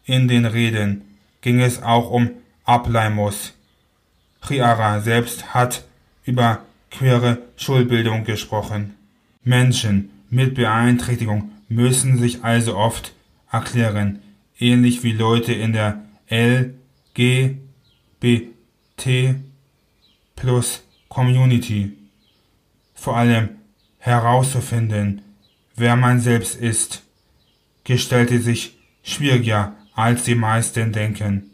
In 0.06 0.28
den 0.28 0.46
Reden 0.46 1.18
ging 1.42 1.60
es 1.60 1.82
auch 1.82 2.10
um 2.10 2.30
Ableimus. 2.66 3.54
Chiara 4.46 5.00
selbst 5.00 5.54
hat 5.54 5.86
über 6.26 6.64
queere 6.92 7.40
Schulbildung 7.56 8.24
gesprochen. 8.24 8.96
Menschen 9.44 10.12
mit 10.30 10.56
Beeinträchtigung 10.56 11.52
müssen 11.70 12.18
sich 12.18 12.44
also 12.44 12.76
oft 12.76 13.14
erklären, 13.52 14.22
ähnlich 14.60 15.04
wie 15.04 15.14
Leute 15.14 15.54
in 15.54 15.74
der 15.74 16.04
LGBT 16.30 17.58
plus 20.36 20.84
Community. 21.10 21.94
Vor 22.94 23.18
allem 23.18 23.50
herauszufinden, 24.00 25.22
wer 25.76 25.96
man 25.96 26.20
selbst 26.20 26.56
ist, 26.56 27.04
gestalte 27.84 28.40
sich 28.40 28.78
schwieriger, 29.04 29.74
als 29.94 30.24
die 30.24 30.36
meisten 30.36 30.92
denken. 30.92 31.52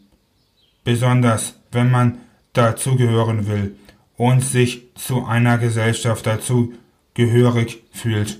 Besonders 0.83 1.59
wenn 1.71 1.91
man 1.91 2.19
dazugehören 2.59 3.47
will 3.47 3.75
und 4.17 4.43
sich 4.43 4.93
zu 4.95 5.25
einer 5.25 5.57
Gesellschaft 5.57 6.27
dazu 6.27 6.73
gehörig 7.13 7.81
fühlt. 7.91 8.39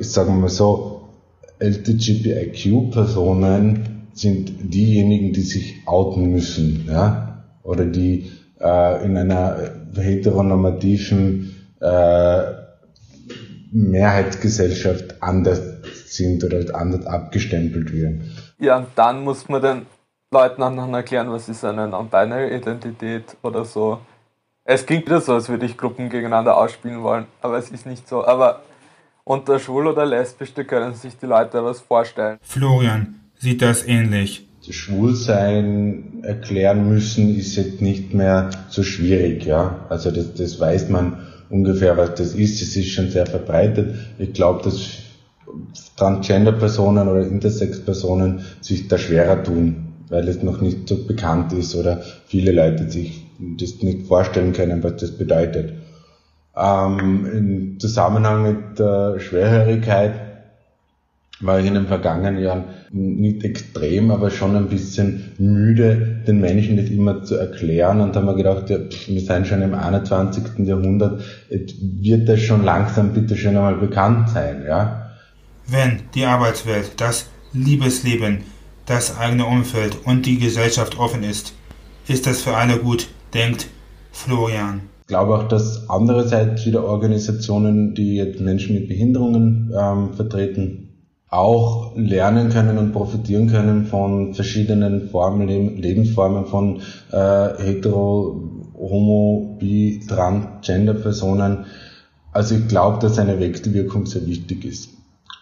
Ich 0.00 0.10
sage 0.10 0.30
mal 0.30 0.48
so, 0.48 1.10
LGBTIQ-Personen 1.60 4.06
sind 4.14 4.74
diejenigen, 4.74 5.32
die 5.32 5.42
sich 5.42 5.76
outen 5.86 6.32
müssen, 6.32 6.86
ja, 6.88 7.44
oder 7.62 7.84
die 7.84 8.32
äh, 8.60 9.04
in 9.04 9.16
einer 9.16 9.70
heteronormativen 9.94 11.54
äh, 11.80 12.42
Mehrheitsgesellschaft 13.70 15.22
anders 15.22 15.60
sind 16.06 16.42
oder 16.44 16.56
halt 16.56 16.74
anders 16.74 17.06
abgestempelt 17.06 17.92
werden. 17.92 18.32
Ja, 18.58 18.78
und 18.78 18.88
dann 18.96 19.22
muss 19.22 19.48
man 19.48 19.62
den 19.62 19.86
Leuten 20.30 20.62
auch 20.62 20.70
noch 20.70 20.92
erklären, 20.92 21.30
was 21.30 21.48
ist 21.48 21.64
eine 21.64 21.88
Non-Binary-Identität 21.88 23.36
oder 23.42 23.64
so. 23.64 24.00
Es 24.64 24.84
klingt 24.84 25.06
wieder 25.06 25.22
so, 25.22 25.32
als 25.32 25.48
würde 25.48 25.64
ich 25.64 25.78
Gruppen 25.78 26.10
gegeneinander 26.10 26.58
ausspielen 26.58 27.02
wollen, 27.02 27.26
aber 27.40 27.56
es 27.56 27.70
ist 27.70 27.86
nicht 27.86 28.06
so. 28.06 28.26
Aber 28.26 28.62
unter 29.24 29.58
schwul 29.58 29.86
oder 29.86 30.04
lesbisch, 30.04 30.52
da 30.52 30.64
können 30.64 30.94
sich 30.94 31.16
die 31.16 31.26
Leute 31.26 31.64
was 31.64 31.80
vorstellen. 31.80 32.36
Florian 32.42 33.20
sieht 33.38 33.62
das 33.62 33.86
ähnlich. 33.86 34.46
Schwulsein 34.68 36.22
erklären 36.22 36.90
müssen 36.90 37.34
ist 37.34 37.56
jetzt 37.56 37.80
nicht 37.80 38.12
mehr 38.12 38.50
so 38.68 38.82
schwierig, 38.82 39.46
ja. 39.46 39.86
Also 39.88 40.10
das, 40.10 40.34
das 40.34 40.60
weiß 40.60 40.90
man 40.90 41.26
ungefähr, 41.48 41.96
was 41.96 42.16
das 42.16 42.34
ist. 42.34 42.60
Es 42.60 42.76
ist 42.76 42.90
schon 42.90 43.08
sehr 43.08 43.24
verbreitet. 43.24 43.94
Ich 44.18 44.34
glaube, 44.34 44.62
dass 44.62 44.90
Transgender-Personen 45.96 47.08
oder 47.08 47.26
Intersex-Personen 47.26 48.44
sich 48.60 48.88
da 48.88 48.98
schwerer 48.98 49.42
tun, 49.42 49.87
weil 50.10 50.28
es 50.28 50.42
noch 50.42 50.60
nicht 50.60 50.88
so 50.88 51.06
bekannt 51.06 51.52
ist 51.52 51.74
oder 51.74 52.02
viele 52.26 52.52
Leute 52.52 52.90
sich 52.90 53.26
das 53.38 53.82
nicht 53.82 54.06
vorstellen 54.06 54.52
können, 54.52 54.82
was 54.82 54.96
das 54.96 55.16
bedeutet. 55.16 55.74
Ähm, 56.56 57.26
Im 57.32 57.80
Zusammenhang 57.80 58.42
mit 58.42 58.78
der 58.78 59.20
Schwerhörigkeit 59.20 60.28
war 61.40 61.60
ich 61.60 61.66
in 61.66 61.74
den 61.74 61.86
vergangenen 61.86 62.42
Jahren 62.42 62.64
nicht 62.90 63.44
extrem, 63.44 64.10
aber 64.10 64.30
schon 64.30 64.56
ein 64.56 64.68
bisschen 64.68 65.32
müde, 65.38 66.22
den 66.26 66.40
Menschen 66.40 66.76
das 66.76 66.90
immer 66.90 67.22
zu 67.22 67.36
erklären 67.36 68.00
und 68.00 68.16
haben 68.16 68.26
mir 68.26 68.34
gedacht, 68.34 68.70
ja, 68.70 68.78
wir 68.78 69.20
sind 69.20 69.46
schon 69.46 69.62
im 69.62 69.74
21. 69.74 70.66
Jahrhundert, 70.66 71.22
wird 71.48 72.28
das 72.28 72.40
schon 72.40 72.64
langsam 72.64 73.12
bitte 73.12 73.36
schon 73.36 73.56
einmal 73.56 73.76
bekannt 73.76 74.30
sein, 74.30 74.64
ja. 74.66 75.10
Wenn 75.66 76.00
die 76.14 76.24
Arbeitswelt, 76.24 76.92
das 76.96 77.26
Liebesleben, 77.52 78.38
das 78.88 79.16
eigene 79.16 79.46
Umfeld 79.46 79.98
und 80.04 80.26
die 80.26 80.38
Gesellschaft 80.38 80.98
offen 80.98 81.22
ist, 81.22 81.54
ist 82.08 82.26
das 82.26 82.42
für 82.42 82.56
alle 82.56 82.78
gut, 82.78 83.08
denkt 83.34 83.68
Florian 84.12 84.82
glaube 85.08 85.34
auch, 85.34 85.48
dass 85.48 85.88
andererseits 85.88 86.64
wieder 86.66 86.84
Organisationen, 86.84 87.94
die 87.94 88.16
jetzt 88.16 88.40
Menschen 88.40 88.74
mit 88.74 88.88
Behinderungen 88.88 89.72
ähm, 89.76 90.12
vertreten, 90.12 90.90
auch 91.30 91.96
lernen 91.96 92.50
können 92.50 92.78
und 92.78 92.92
profitieren 92.92 93.48
können 93.48 93.86
von 93.86 94.34
verschiedenen 94.34 95.08
Formen, 95.08 95.48
Lebensformen 95.48 96.46
von 96.46 96.80
äh, 97.10 97.62
hetero, 97.62 98.70
homo, 98.74 99.56
bi, 99.58 100.00
trans, 100.06 100.66
gender 100.66 100.94
Personen. 100.94 101.64
Also 102.32 102.54
ich 102.54 102.68
glaube, 102.68 102.98
dass 103.00 103.18
eine 103.18 103.40
Wechselwirkung 103.40 104.06
sehr 104.06 104.26
wichtig 104.26 104.64
ist. 104.64 104.90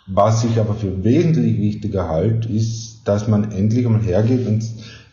Was 0.07 0.45
ich 0.45 0.59
aber 0.59 0.75
für 0.75 1.05
wesentlich 1.05 1.59
wichtiger 1.61 2.09
halte, 2.09 2.49
ist, 2.49 2.96
dass 3.07 3.29
man 3.29 3.53
endlich 3.53 3.87
einmal 3.87 4.03
hergeht 4.03 4.47
und 4.47 4.63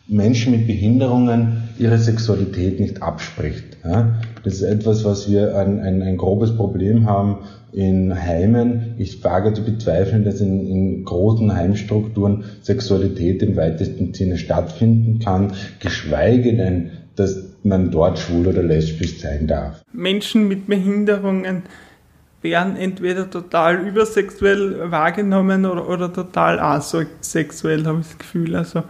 Menschen 0.06 0.52
mit 0.52 0.66
Behinderungen 0.66 1.68
ihre 1.78 1.98
Sexualität 1.98 2.78
nicht 2.78 3.02
abspricht. 3.02 3.78
Ja? 3.84 4.20
Das 4.42 4.54
ist 4.54 4.62
etwas, 4.62 5.04
was 5.04 5.30
wir 5.30 5.56
ein, 5.56 5.80
ein, 5.80 6.02
ein 6.02 6.18
grobes 6.18 6.54
Problem 6.56 7.06
haben 7.06 7.38
in 7.72 8.14
Heimen. 8.14 8.94
Ich 8.98 9.24
wage 9.24 9.54
zu 9.54 9.62
bezweifeln, 9.64 10.24
dass 10.24 10.40
in, 10.40 10.66
in 10.66 11.04
großen 11.04 11.54
Heimstrukturen 11.54 12.44
Sexualität 12.60 13.42
im 13.42 13.56
weitesten 13.56 14.12
Sinne 14.12 14.36
stattfinden 14.36 15.20
kann, 15.20 15.52
geschweige 15.80 16.54
denn, 16.54 16.90
dass 17.16 17.54
man 17.62 17.90
dort 17.90 18.18
schwul 18.18 18.48
oder 18.48 18.62
lesbisch 18.62 19.20
sein 19.20 19.46
darf. 19.46 19.82
Menschen 19.92 20.48
mit 20.48 20.66
Behinderungen 20.66 21.62
werden 22.44 22.76
entweder 22.76 23.28
total 23.28 23.86
übersexuell 23.86 24.90
wahrgenommen 24.90 25.66
oder, 25.66 25.88
oder 25.88 26.12
total 26.12 26.60
asexuell, 26.60 27.84
habe 27.86 28.00
ich 28.00 28.06
das 28.06 28.18
Gefühl. 28.18 28.54
Also 28.54 28.84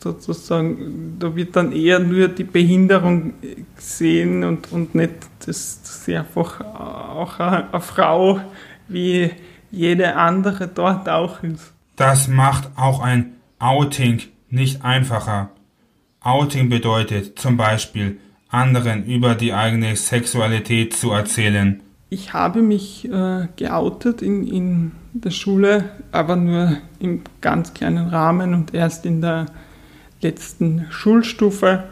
sozusagen, 0.00 1.16
da 1.18 1.34
wird 1.34 1.56
dann 1.56 1.72
eher 1.72 1.98
nur 2.00 2.28
die 2.28 2.44
Behinderung 2.44 3.34
gesehen 3.76 4.44
und, 4.44 4.70
und 4.72 4.94
nicht, 4.94 5.14
dass, 5.46 6.04
sie 6.04 6.16
einfach 6.16 6.60
auch 6.60 7.38
eine 7.40 7.80
Frau 7.80 8.40
wie 8.88 9.30
jede 9.70 10.16
andere 10.16 10.68
dort 10.68 11.08
auch 11.08 11.42
ist. 11.42 11.72
Das 11.96 12.28
macht 12.28 12.68
auch 12.76 13.00
ein 13.00 13.34
Outing 13.58 14.22
nicht 14.50 14.84
einfacher. 14.84 15.50
Outing 16.20 16.68
bedeutet 16.68 17.38
zum 17.38 17.56
Beispiel, 17.56 18.18
anderen 18.48 19.04
über 19.04 19.34
die 19.34 19.52
eigene 19.52 19.94
Sexualität 19.96 20.96
zu 20.96 21.10
erzählen. 21.12 21.82
Ich 22.10 22.32
habe 22.32 22.62
mich 22.62 23.06
äh, 23.10 23.48
geoutet 23.56 24.22
in, 24.22 24.46
in 24.46 24.92
der 25.12 25.30
Schule, 25.30 25.90
aber 26.10 26.36
nur 26.36 26.78
im 27.00 27.22
ganz 27.40 27.74
kleinen 27.74 28.08
Rahmen 28.08 28.54
und 28.54 28.72
erst 28.72 29.04
in 29.04 29.20
der 29.20 29.46
letzten 30.22 30.86
Schulstufe. 30.90 31.84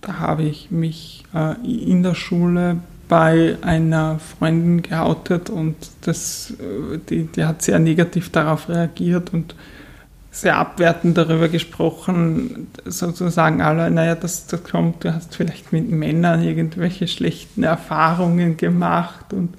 Da 0.00 0.18
habe 0.20 0.44
ich 0.44 0.70
mich 0.70 1.24
äh, 1.34 1.54
in 1.64 2.02
der 2.02 2.14
Schule 2.14 2.78
bei 3.08 3.56
einer 3.60 4.18
Freundin 4.18 4.82
geoutet 4.82 5.50
und 5.50 5.76
das, 6.00 6.52
äh, 6.52 6.98
die, 7.08 7.24
die 7.24 7.44
hat 7.44 7.60
sehr 7.60 7.78
negativ 7.78 8.30
darauf 8.30 8.70
reagiert 8.70 9.34
und 9.34 9.54
sehr 10.40 10.58
abwertend 10.58 11.16
darüber 11.16 11.48
gesprochen, 11.48 12.66
sozusagen 12.84 13.62
alle, 13.62 13.90
naja, 13.90 14.14
das, 14.14 14.46
das 14.46 14.62
kommt, 14.64 15.02
du 15.02 15.14
hast 15.14 15.34
vielleicht 15.34 15.72
mit 15.72 15.90
Männern 15.90 16.42
irgendwelche 16.42 17.08
schlechten 17.08 17.62
Erfahrungen 17.62 18.58
gemacht 18.58 19.32
und 19.32 19.54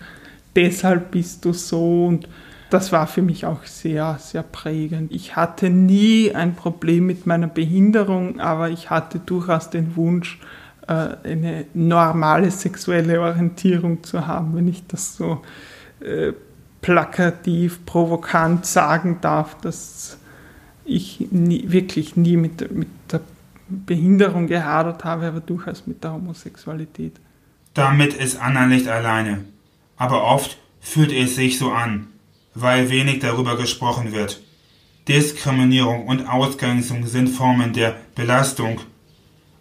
deshalb 0.55 1.09
bist 1.09 1.45
du 1.45 1.53
so 1.53 2.05
und 2.05 2.29
das 2.69 2.91
war 2.91 3.07
für 3.07 3.23
mich 3.23 3.45
auch 3.45 3.63
sehr, 3.63 4.17
sehr 4.19 4.43
prägend. 4.43 5.11
Ich 5.11 5.35
hatte 5.35 5.71
nie 5.71 6.35
ein 6.35 6.53
Problem 6.53 7.07
mit 7.07 7.25
meiner 7.25 7.47
Behinderung, 7.47 8.39
aber 8.39 8.69
ich 8.69 8.91
hatte 8.91 9.17
durchaus 9.17 9.71
den 9.71 9.95
Wunsch, 9.95 10.39
äh, 10.87 11.15
eine 11.23 11.65
normale 11.73 12.51
sexuelle 12.51 13.19
Orientierung 13.19 14.03
zu 14.03 14.27
haben, 14.27 14.55
wenn 14.55 14.67
ich 14.67 14.85
das 14.85 15.15
so 15.15 15.41
äh, 16.01 16.33
plakativ, 16.81 17.83
provokant 17.85 18.65
sagen 18.67 19.17
darf, 19.21 19.57
dass 19.61 20.19
ich 20.87 21.27
nie, 21.31 21.65
wirklich 21.67 22.15
nie 22.15 22.37
mit, 22.37 22.71
mit 22.71 22.87
der 23.11 23.21
Behinderung 23.67 24.47
gehadert 24.47 25.03
habe, 25.03 25.27
aber 25.27 25.41
durchaus 25.41 25.85
mit 25.85 26.03
der 26.03 26.13
Homosexualität. 26.13 27.13
Damit 27.73 28.13
ist 28.13 28.37
Anna 28.37 28.65
nicht 28.65 28.87
alleine. 28.87 29.43
Aber 29.97 30.23
oft 30.23 30.57
fühlt 30.79 31.11
es 31.11 31.35
sich 31.35 31.57
so 31.57 31.71
an, 31.71 32.07
weil 32.53 32.89
wenig 32.89 33.19
darüber 33.19 33.57
gesprochen 33.57 34.13
wird. 34.13 34.41
Diskriminierung 35.07 36.07
und 36.07 36.27
Ausgrenzung 36.27 37.05
sind 37.05 37.29
Formen 37.29 37.73
der 37.73 37.95
Belastung. 38.15 38.81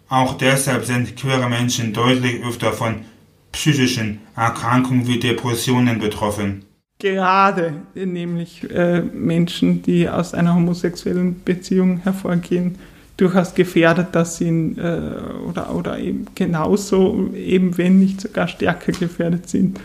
Auch 0.09 0.37
deshalb 0.37 0.85
sind 0.85 1.15
queere 1.15 1.49
Menschen 1.49 1.93
deutlich 1.93 2.43
öfter 2.43 2.73
von 2.73 3.05
psychischen 3.51 4.21
Erkrankungen 4.35 5.07
wie 5.07 5.19
Depressionen 5.19 5.99
betroffen 5.99 6.66
gerade 6.99 7.73
nämlich 7.93 8.69
äh, 8.71 9.01
Menschen, 9.01 9.81
die 9.83 10.09
aus 10.09 10.33
einer 10.33 10.55
homosexuellen 10.55 11.43
Beziehung 11.43 11.97
hervorgehen, 11.99 12.75
durchaus 13.17 13.55
gefährdet, 13.55 14.09
dass 14.13 14.37
sie 14.37 14.47
äh, 14.47 15.47
oder, 15.47 15.75
oder 15.75 15.99
eben 15.99 16.25
genauso, 16.35 17.31
eben 17.35 17.77
wenn 17.77 17.99
nicht 17.99 18.21
sogar 18.21 18.47
stärker 18.47 18.91
gefährdet 18.91 19.49
sind, 19.49 19.79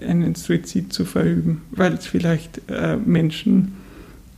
einen 0.00 0.34
Suizid 0.34 0.92
zu 0.92 1.04
verüben, 1.04 1.62
weil 1.70 1.94
es 1.94 2.06
vielleicht 2.06 2.60
äh, 2.68 2.96
Menschen, 2.96 3.76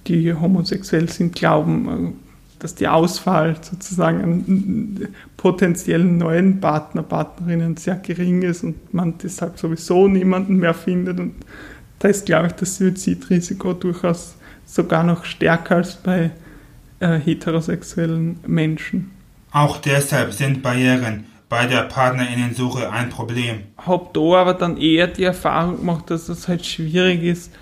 die 0.06 0.34
homosexuell 0.34 1.08
sind, 1.08 1.34
glauben, 1.34 1.88
äh, 1.88 2.12
dass 2.58 2.74
die 2.74 2.88
Auswahl 2.88 3.56
sozusagen 3.60 4.22
an 4.22 5.08
potenziellen 5.36 6.16
neuen 6.16 6.60
Partner, 6.60 7.02
Partnerinnen 7.02 7.76
sehr 7.76 7.96
gering 7.96 8.42
ist 8.42 8.62
und 8.62 8.94
man 8.94 9.14
deshalb 9.22 9.58
sowieso 9.58 10.08
niemanden 10.08 10.56
mehr 10.56 10.72
findet 10.72 11.20
und 11.20 11.34
da 12.04 12.10
ist, 12.10 12.26
glaube 12.26 12.48
ich, 12.48 12.52
das 12.52 12.76
Suizidrisiko 12.76 13.72
durchaus 13.72 14.36
sogar 14.66 15.02
noch 15.04 15.24
stärker 15.24 15.76
als 15.76 15.96
bei 15.96 16.32
äh, 17.00 17.18
heterosexuellen 17.18 18.40
Menschen. 18.46 19.10
Auch 19.52 19.78
deshalb 19.78 20.34
sind 20.34 20.62
Barrieren 20.62 21.24
bei 21.48 21.64
der 21.66 21.84
Partnerinnensuche 21.84 22.92
ein 22.92 23.08
Problem. 23.08 23.60
Hab 23.78 24.12
da 24.12 24.20
aber 24.20 24.52
dann 24.52 24.76
eher 24.76 25.06
die 25.06 25.24
Erfahrung 25.24 25.78
gemacht, 25.78 26.10
dass 26.10 26.28
es 26.28 26.46
halt 26.46 26.66
schwierig 26.66 27.22
ist 27.22 27.52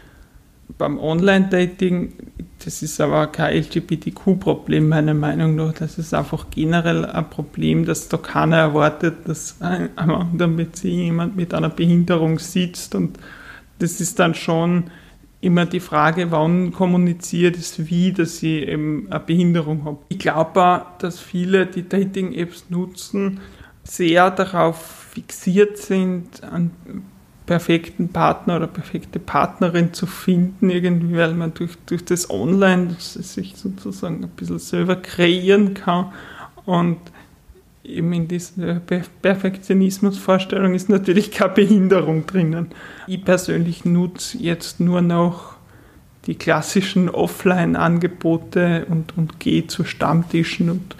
beim 0.77 0.99
Online-Dating. 0.99 2.13
Das 2.65 2.83
ist 2.83 3.01
aber 3.01 3.29
kein 3.29 3.63
LGBTQ-Problem, 3.63 4.89
meiner 4.89 5.15
Meinung 5.15 5.55
nach. 5.55 5.73
Das 5.75 5.99
ist 5.99 6.15
einfach 6.15 6.47
generell 6.51 7.05
ein 7.05 7.31
Problem, 7.31 7.85
dass 7.85 8.09
da 8.09 8.17
keiner 8.17 8.57
erwartet, 8.57 9.19
dass 9.25 9.59
am 9.61 10.11
anderen 10.11 10.57
Beziehung 10.57 10.99
jemand 11.05 11.37
mit 11.37 11.55
einer 11.55 11.71
Behinderung 11.71 12.41
sitzt 12.41 12.97
und 12.97 13.21
das 13.83 14.01
ist 14.01 14.19
dann 14.19 14.35
schon 14.35 14.85
immer 15.41 15.67
die 15.67 15.81
Frage, 15.81 16.31
wann 16.31 16.73
kommuniziert 16.73 17.57
es 17.57 17.91
wie, 17.91 18.13
dass 18.13 18.43
ich 18.43 18.69
eben 18.69 19.09
eine 19.11 19.21
Behinderung 19.21 19.85
habe. 19.85 19.99
Ich 20.09 20.19
glaube 20.19 20.87
dass 21.01 21.19
viele, 21.19 21.67
die 21.67 21.89
Dating-Apps 21.89 22.67
nutzen, 22.71 23.41
sehr 23.83 24.31
darauf 24.31 25.09
fixiert 25.11 25.79
sind, 25.79 26.45
einen 26.45 26.71
perfekten 27.45 28.11
Partner 28.11 28.57
oder 28.57 28.69
perfekte 28.69 29.19
Partnerin 29.19 29.93
zu 29.93 30.07
finden, 30.07 30.71
irgendwie, 30.71 31.17
weil 31.17 31.35
man 31.35 31.53
durch, 31.53 31.77
durch 31.87 32.05
das 32.05 32.31
Online 32.31 32.95
sich 32.99 33.57
sozusagen 33.57 34.23
ein 34.23 34.31
bisschen 34.31 34.61
selber 34.61 34.95
kreieren 34.95 35.75
kann 35.75 36.13
und 36.65 36.99
eben 37.85 38.13
in 38.13 38.29
dieser 38.29 38.81
Perfektionismusvorstellung 38.81 40.75
ist 40.75 40.89
natürlich 40.89 41.31
keine 41.31 41.55
Behinderung 41.55 42.27
drinnen. 42.27 42.69
Ich 43.07 43.25
persönlich 43.25 43.85
nutze 43.85 44.39
jetzt 44.39 44.81
nur 44.81 45.01
noch 45.01 45.55
die 46.27 46.37
klassischen 46.37 47.09
Offline-Angebote 47.09 48.87
und, 48.89 49.17
und 49.17 49.41
gehe 49.41 49.67
zu 49.67 49.85
Stammtischen 49.85 50.71
und 50.71 50.97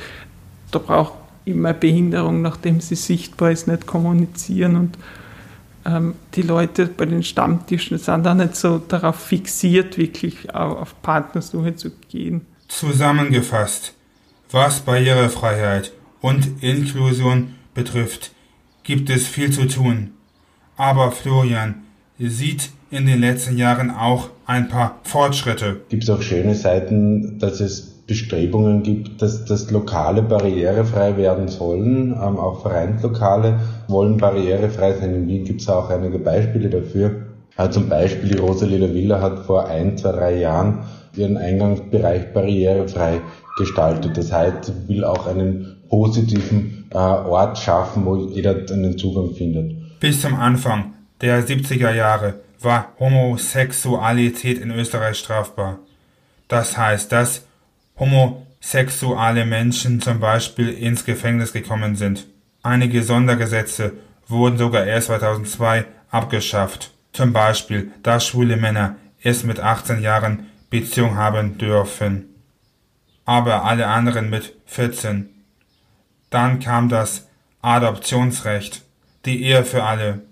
da 0.73 0.81
braucht 0.81 1.15
immer 1.45 1.73
Behinderung, 1.73 2.43
nachdem 2.43 2.81
sie 2.81 2.97
sichtbar 2.97 3.53
ist, 3.53 3.69
nicht 3.69 3.87
kommunizieren 3.87 4.77
und 4.77 4.99
ähm, 5.85 6.15
die 6.35 6.43
Leute 6.43 6.87
bei 6.87 7.07
den 7.07 7.23
Stammtischen 7.23 7.99
sind 7.99 8.25
da 8.25 8.35
nicht 8.35 8.57
so 8.57 8.79
darauf 8.79 9.17
fixiert, 9.17 9.99
wirklich 9.99 10.55
auf 10.55 11.01
Partnersuche 11.03 11.77
zu 11.77 11.91
gehen. 12.09 12.47
Zusammengefasst, 12.69 13.95
was 14.51 14.81
Barrierefreiheit 14.81 15.93
und 16.23 16.63
Inklusion 16.63 17.55
betrifft, 17.75 18.31
gibt 18.85 19.11
es 19.11 19.27
viel 19.27 19.51
zu 19.51 19.67
tun. 19.67 20.13
Aber 20.77 21.11
Florian 21.11 21.83
sieht 22.19 22.71
in 22.91 23.07
den 23.07 23.21
letzten 23.21 23.59
Jahren 23.59 23.91
auch 23.91 24.31
ein 24.47 24.69
paar 24.69 25.01
Fortschritte. 25.03 25.81
Gibt 25.89 26.05
es 26.05 26.11
auch 26.11 26.23
schöne 26.23 26.55
Seiten, 26.55 27.39
dass 27.39 27.61
es 27.61 27.93
Bestrebungen 28.07 28.83
gibt, 28.83 29.23
dass 29.23 29.45
das 29.45 29.71
Lokale 29.71 30.23
barrierefrei 30.23 31.17
werden 31.17 31.49
sollen. 31.49 32.11
Ähm, 32.13 32.37
auch 32.37 32.63
Vereinslokale 32.63 33.61
wollen 33.89 34.19
barrierefrei 34.19 34.95
sein. 34.95 35.15
In 35.15 35.29
Wien 35.29 35.45
gibt 35.45 35.61
es 35.61 35.69
auch 35.69 35.89
einige 35.89 36.19
Beispiele 36.19 36.69
dafür. 36.69 37.23
Äh, 37.57 37.71
zum 37.71 37.89
Beispiel 37.89 38.31
die 38.31 38.39
Rosalila 38.39 38.93
Villa 38.93 39.21
hat 39.21 39.47
vor 39.47 39.67
ein, 39.67 39.97
zwei, 39.97 40.13
drei 40.13 40.37
Jahren 40.37 40.81
ihren 41.17 41.37
Eingangsbereich 41.37 42.33
barrierefrei 42.33 43.21
gestaltet. 43.59 44.17
Das 44.17 44.33
heißt, 44.33 44.89
will 44.89 45.05
auch 45.05 45.27
einen 45.27 45.77
positiven 45.89 46.87
äh, 46.91 46.97
Ort 46.97 47.59
schaffen, 47.59 48.05
wo 48.07 48.17
jeder 48.17 48.57
einen 48.71 48.97
Zugang 48.97 49.35
findet. 49.35 50.01
Bis 50.01 50.21
zum 50.21 50.35
Anfang 50.35 50.95
der 51.21 51.47
70er 51.47 51.93
Jahre 51.95 52.41
war 52.61 52.93
Homosexualität 52.99 54.59
in 54.59 54.71
Österreich 54.71 55.19
strafbar. 55.19 55.79
Das 56.49 56.77
heißt, 56.77 57.13
dass 57.13 57.47
homosexuelle 57.99 59.45
Menschen 59.45 60.01
zum 60.01 60.21
Beispiel 60.21 60.71
ins 60.71 61.05
Gefängnis 61.05 61.53
gekommen 61.53 61.97
sind. 61.97 62.27
Einige 62.63 63.03
Sondergesetze 63.03 63.93
wurden 64.29 64.59
sogar 64.59 64.85
erst 64.87 65.09
2002 65.09 65.85
abgeschafft. 66.11 66.93
Zum 67.13 67.33
Beispiel, 67.33 67.91
dass 68.03 68.27
schwule 68.27 68.57
Männer 68.57 68.97
erst 69.23 69.45
mit 69.45 69.61
18 69.61 70.01
Jahren 70.01 70.47
Beziehung 70.73 71.17
haben 71.19 71.59
dürfen. 71.59 72.35
Aber 73.27 73.65
alle 73.65 73.87
anderen 73.87 74.31
mit 74.31 74.57
14. 74.65 75.29
Dann 76.31 76.61
kam 76.61 76.89
das 76.89 77.29
Adoptionsrecht, 77.61 78.83
die 79.27 79.45
Ehe 79.45 79.65
für 79.65 79.85
alle, 79.85 80.23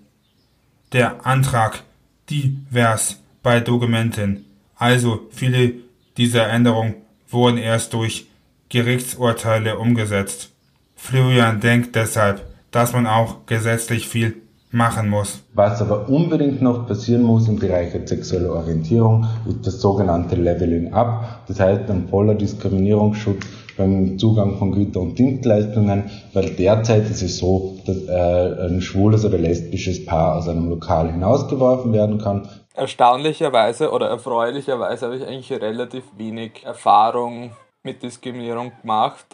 der 0.93 1.27
Antrag 1.27 1.83
divers 2.29 3.21
bei 3.43 3.59
Dokumenten. 3.59 4.45
Also 4.75 5.29
viele 5.31 5.75
dieser 6.17 6.49
Änderungen 6.49 6.95
wurden 7.29 7.59
erst 7.59 7.93
durch 7.93 8.25
Gerichtsurteile 8.69 9.77
umgesetzt. 9.77 10.49
Florian 10.95 11.61
denkt 11.61 11.95
deshalb, 11.95 12.47
dass 12.71 12.93
man 12.93 13.05
auch 13.05 13.45
gesetzlich 13.45 14.07
viel 14.07 14.41
machen 14.71 15.09
muss. 15.09 15.43
Was 15.53 15.81
aber 15.81 16.07
unbedingt 16.07 16.61
noch 16.61 16.87
passieren 16.87 17.23
muss 17.23 17.47
im 17.47 17.59
Bereich 17.59 17.91
der 17.91 18.07
sexuellen 18.07 18.49
Orientierung, 18.49 19.27
ist 19.47 19.67
das 19.67 19.81
sogenannte 19.81 20.35
Leveling 20.35 20.93
Up. 20.93 21.41
Das 21.47 21.59
heißt 21.59 21.89
ein 21.89 22.07
voller 22.07 22.35
Diskriminierungsschutz 22.35 23.45
beim 23.77 24.17
Zugang 24.17 24.57
von 24.57 24.71
Güter- 24.71 25.01
und 25.01 25.17
Dienstleistungen, 25.17 26.09
weil 26.33 26.51
derzeit 26.51 27.09
ist 27.09 27.21
es 27.21 27.37
so, 27.37 27.77
dass 27.85 27.97
äh, 28.07 28.67
ein 28.67 28.81
schwules 28.81 29.25
oder 29.25 29.37
lesbisches 29.37 30.05
Paar 30.05 30.35
aus 30.35 30.47
einem 30.47 30.69
Lokal 30.69 31.11
hinausgeworfen 31.11 31.91
werden 31.93 32.17
kann. 32.17 32.47
Erstaunlicherweise 32.73 33.91
oder 33.91 34.09
erfreulicherweise 34.09 35.05
habe 35.05 35.17
ich 35.17 35.27
eigentlich 35.27 35.51
relativ 35.51 36.03
wenig 36.17 36.63
Erfahrung 36.63 37.51
mit 37.83 38.01
Diskriminierung 38.03 38.71
gemacht, 38.81 39.25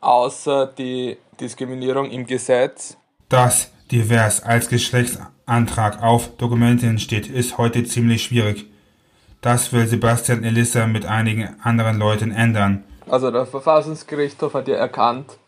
außer 0.00 0.66
die 0.66 1.18
Diskriminierung 1.38 2.10
im 2.10 2.26
Gesetz. 2.26 2.96
Das 3.28 3.70
divers 3.90 4.42
als 4.42 4.68
Geschlechtsantrag 4.68 6.02
auf 6.02 6.36
Dokumenten 6.36 6.98
steht, 6.98 7.28
ist 7.28 7.58
heute 7.58 7.84
ziemlich 7.84 8.24
schwierig. 8.24 8.66
Das 9.40 9.72
will 9.72 9.86
Sebastian 9.86 10.44
Elissa 10.44 10.86
mit 10.86 11.06
einigen 11.06 11.56
anderen 11.62 11.98
Leuten 11.98 12.32
ändern. 12.32 12.84
Also 13.08 13.30
der 13.30 13.46
Verfassungsgerichtshof 13.46 14.54
hat 14.54 14.66
ja 14.68 14.76
erkannt, 14.76 15.38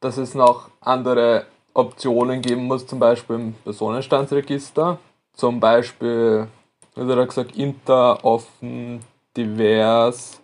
dass 0.00 0.16
es 0.16 0.34
noch 0.34 0.70
andere 0.80 1.46
Optionen 1.74 2.40
geben 2.42 2.64
muss, 2.64 2.86
zum 2.86 2.98
Beispiel 2.98 3.36
im 3.36 3.54
Personenstandsregister. 3.64 4.98
Zum 5.32 5.60
Beispiel, 5.60 6.46
wie 6.94 7.00
hat 7.00 7.08
er 7.08 7.26
gesagt, 7.26 7.56
inter, 7.56 8.24
offen, 8.24 9.00
divers. 9.36 10.40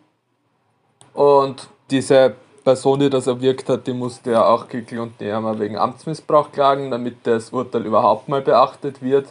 Und 1.12 1.68
diese 1.90 2.34
Person, 2.64 3.00
die 3.00 3.10
das 3.10 3.26
erwirkt 3.26 3.68
hat, 3.68 3.86
die 3.86 3.92
musste 3.92 4.32
ja 4.32 4.46
auch 4.46 4.68
Kickel 4.68 4.98
und 5.00 5.20
Nehammer 5.20 5.58
wegen 5.58 5.76
Amtsmissbrauch 5.76 6.50
klagen, 6.50 6.90
damit 6.90 7.18
das 7.24 7.50
Urteil 7.50 7.84
überhaupt 7.84 8.28
mal 8.28 8.40
beachtet 8.40 9.02
wird. 9.02 9.28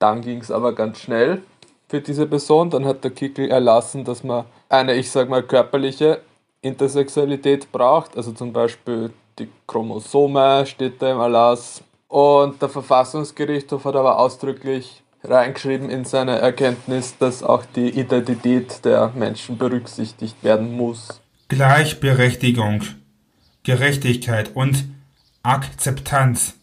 Dann 0.00 0.20
ging 0.20 0.40
es 0.40 0.50
aber 0.50 0.72
ganz 0.72 0.98
schnell 0.98 1.42
für 1.88 2.00
diese 2.00 2.26
Person. 2.26 2.70
Dann 2.70 2.84
hat 2.84 3.04
der 3.04 3.12
Kickel 3.12 3.48
erlassen, 3.50 4.04
dass 4.04 4.24
man 4.24 4.44
eine, 4.68 4.94
ich 4.94 5.10
sag 5.10 5.28
mal, 5.28 5.42
körperliche 5.42 6.20
Intersexualität 6.60 7.70
braucht. 7.70 8.16
Also 8.16 8.32
zum 8.32 8.52
Beispiel 8.52 9.12
die 9.38 9.48
Chromosome 9.66 10.66
steht 10.66 11.00
da 11.00 11.12
im 11.12 11.20
Erlass. 11.20 11.82
Und 12.08 12.60
der 12.60 12.68
Verfassungsgerichtshof 12.68 13.84
hat 13.84 13.94
aber 13.94 14.18
ausdrücklich 14.18 15.02
reingeschrieben 15.22 15.90
in 15.90 16.04
seine 16.04 16.38
Erkenntnis, 16.38 17.16
dass 17.18 17.42
auch 17.42 17.64
die 17.76 17.90
Identität 17.90 18.84
der 18.84 19.12
Menschen 19.14 19.58
berücksichtigt 19.58 20.42
werden 20.42 20.76
muss. 20.76 21.20
Gleichberechtigung, 21.48 22.82
Gerechtigkeit 23.62 24.54
und 24.54 24.84
Akzeptanz. 25.42 26.56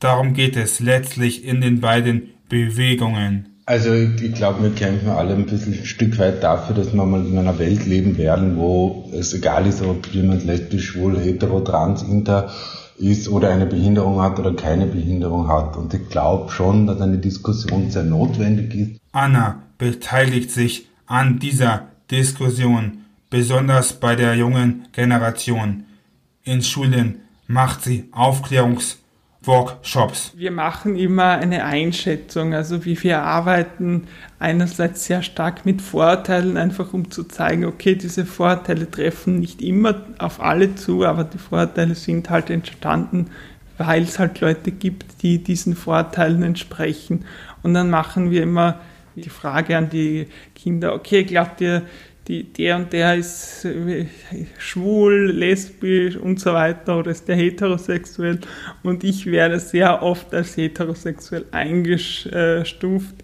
Darum 0.00 0.34
geht 0.34 0.56
es 0.56 0.80
letztlich 0.80 1.44
in 1.44 1.60
den 1.60 1.80
beiden 1.80 2.30
Bewegungen. 2.48 3.60
Also 3.66 3.94
ich, 3.94 4.34
glaube, 4.34 4.64
wir 4.64 4.74
kämpfen 4.74 5.08
alle 5.10 5.34
ein 5.34 5.46
bisschen 5.46 5.74
ein 5.74 5.86
Stück 5.86 6.18
weit 6.18 6.42
dafür, 6.42 6.74
dass 6.74 6.92
wir 6.92 7.06
mal 7.06 7.24
in 7.24 7.38
einer 7.38 7.60
Welt 7.60 7.86
leben 7.86 8.18
werden, 8.18 8.56
wo 8.56 9.08
es 9.14 9.32
egal 9.32 9.68
ist, 9.68 9.80
ob 9.82 10.08
jemand 10.08 10.44
lesbisch, 10.44 10.90
schwul, 10.90 11.16
hetero, 11.16 11.60
trans, 11.60 12.02
inter 12.02 12.50
ist 12.98 13.28
oder 13.28 13.50
eine 13.50 13.66
Behinderung 13.66 14.20
hat 14.20 14.40
oder 14.40 14.54
keine 14.54 14.86
Behinderung 14.86 15.46
hat. 15.46 15.76
Und 15.76 15.94
ich 15.94 16.08
glaube 16.08 16.50
schon, 16.50 16.88
dass 16.88 17.00
eine 17.00 17.18
Diskussion 17.18 17.88
sehr 17.88 18.02
notwendig 18.02 18.74
ist. 18.74 19.00
Anna 19.12 19.62
beteiligt 19.78 20.50
sich 20.50 20.88
an 21.06 21.38
dieser 21.38 21.86
Diskussion, 22.10 23.03
besonders 23.30 23.92
bei 23.94 24.16
der 24.16 24.34
jungen 24.34 24.88
Generation. 24.92 25.84
In 26.44 26.62
Schulen 26.62 27.20
macht 27.46 27.82
sie 27.82 28.08
Aufklärungs- 28.12 28.96
Workshops. 29.46 30.32
Wir 30.36 30.50
machen 30.50 30.96
immer 30.96 31.32
eine 31.32 31.64
Einschätzung, 31.64 32.54
also 32.54 32.84
wie 32.84 33.00
wir 33.02 33.22
arbeiten 33.22 34.06
einerseits 34.38 35.04
sehr 35.04 35.22
stark 35.22 35.66
mit 35.66 35.82
Vorteilen, 35.82 36.56
einfach 36.56 36.92
um 36.92 37.10
zu 37.10 37.24
zeigen, 37.24 37.64
okay, 37.64 37.94
diese 37.94 38.24
Vorteile 38.24 38.90
treffen 38.90 39.38
nicht 39.40 39.62
immer 39.62 40.02
auf 40.18 40.40
alle 40.40 40.74
zu, 40.74 41.04
aber 41.04 41.24
die 41.24 41.38
Vorteile 41.38 41.94
sind 41.94 42.30
halt 42.30 42.50
entstanden, 42.50 43.30
weil 43.78 44.02
es 44.02 44.18
halt 44.18 44.40
Leute 44.40 44.70
gibt, 44.70 45.22
die 45.22 45.42
diesen 45.42 45.74
Vorteilen 45.76 46.42
entsprechen. 46.42 47.24
Und 47.62 47.74
dann 47.74 47.90
machen 47.90 48.30
wir 48.30 48.42
immer 48.42 48.80
die 49.16 49.28
Frage 49.28 49.76
an 49.76 49.90
die 49.90 50.28
Kinder, 50.54 50.94
okay, 50.94 51.24
glaubt 51.24 51.60
ihr, 51.60 51.82
die, 52.28 52.44
der 52.44 52.76
und 52.76 52.92
der 52.92 53.16
ist 53.16 53.64
äh, 53.64 54.06
schwul, 54.58 55.30
lesbisch 55.30 56.16
und 56.16 56.40
so 56.40 56.52
weiter 56.54 56.98
oder 56.98 57.10
ist 57.10 57.28
der 57.28 57.36
heterosexuell 57.36 58.40
und 58.82 59.04
ich 59.04 59.26
werde 59.26 59.60
sehr 59.60 60.02
oft 60.02 60.32
als 60.34 60.56
heterosexuell 60.56 61.44
eingestuft. 61.50 63.14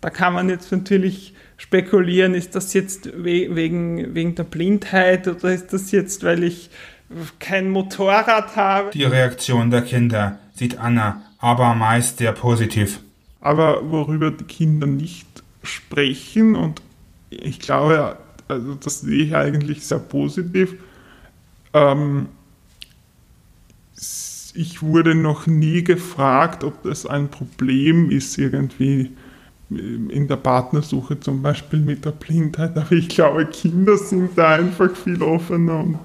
Da 0.00 0.10
kann 0.10 0.32
man 0.32 0.48
jetzt 0.48 0.72
natürlich 0.72 1.34
spekulieren, 1.56 2.34
ist 2.34 2.54
das 2.54 2.72
jetzt 2.74 3.10
wegen, 3.22 4.14
wegen 4.14 4.34
der 4.34 4.44
Blindheit 4.44 5.26
oder 5.28 5.52
ist 5.52 5.72
das 5.72 5.90
jetzt, 5.90 6.24
weil 6.24 6.44
ich 6.44 6.70
kein 7.38 7.70
Motorrad 7.70 8.56
habe? 8.56 8.90
Die 8.92 9.04
Reaktion 9.04 9.70
der 9.70 9.82
Kinder 9.82 10.38
sieht 10.54 10.78
Anna 10.78 11.22
aber 11.38 11.74
meist 11.74 12.18
sehr 12.18 12.32
positiv. 12.32 13.00
Aber 13.40 13.90
worüber 13.90 14.30
die 14.30 14.44
Kinder 14.44 14.86
nicht 14.86 15.26
sprechen 15.62 16.56
und 16.56 16.82
ich 17.30 17.60
glaube, 17.60 18.16
also 18.48 18.74
das 18.74 19.00
sehe 19.00 19.24
ich 19.24 19.36
eigentlich 19.36 19.86
sehr 19.86 19.98
positiv. 19.98 20.74
Ähm, 21.72 22.28
ich 24.54 24.82
wurde 24.82 25.14
noch 25.14 25.46
nie 25.46 25.84
gefragt, 25.84 26.64
ob 26.64 26.82
das 26.82 27.06
ein 27.06 27.28
Problem 27.28 28.10
ist, 28.10 28.38
irgendwie 28.38 29.12
in 29.70 30.26
der 30.26 30.36
Partnersuche 30.36 31.20
zum 31.20 31.42
Beispiel 31.42 31.80
mit 31.80 32.04
der 32.04 32.12
Blindheit. 32.12 32.76
Aber 32.76 32.92
ich 32.92 33.08
glaube, 33.08 33.46
Kinder 33.46 33.98
sind 33.98 34.30
da 34.36 34.54
einfach 34.54 34.96
viel 34.96 35.22
offener 35.22 35.80
und 35.80 35.98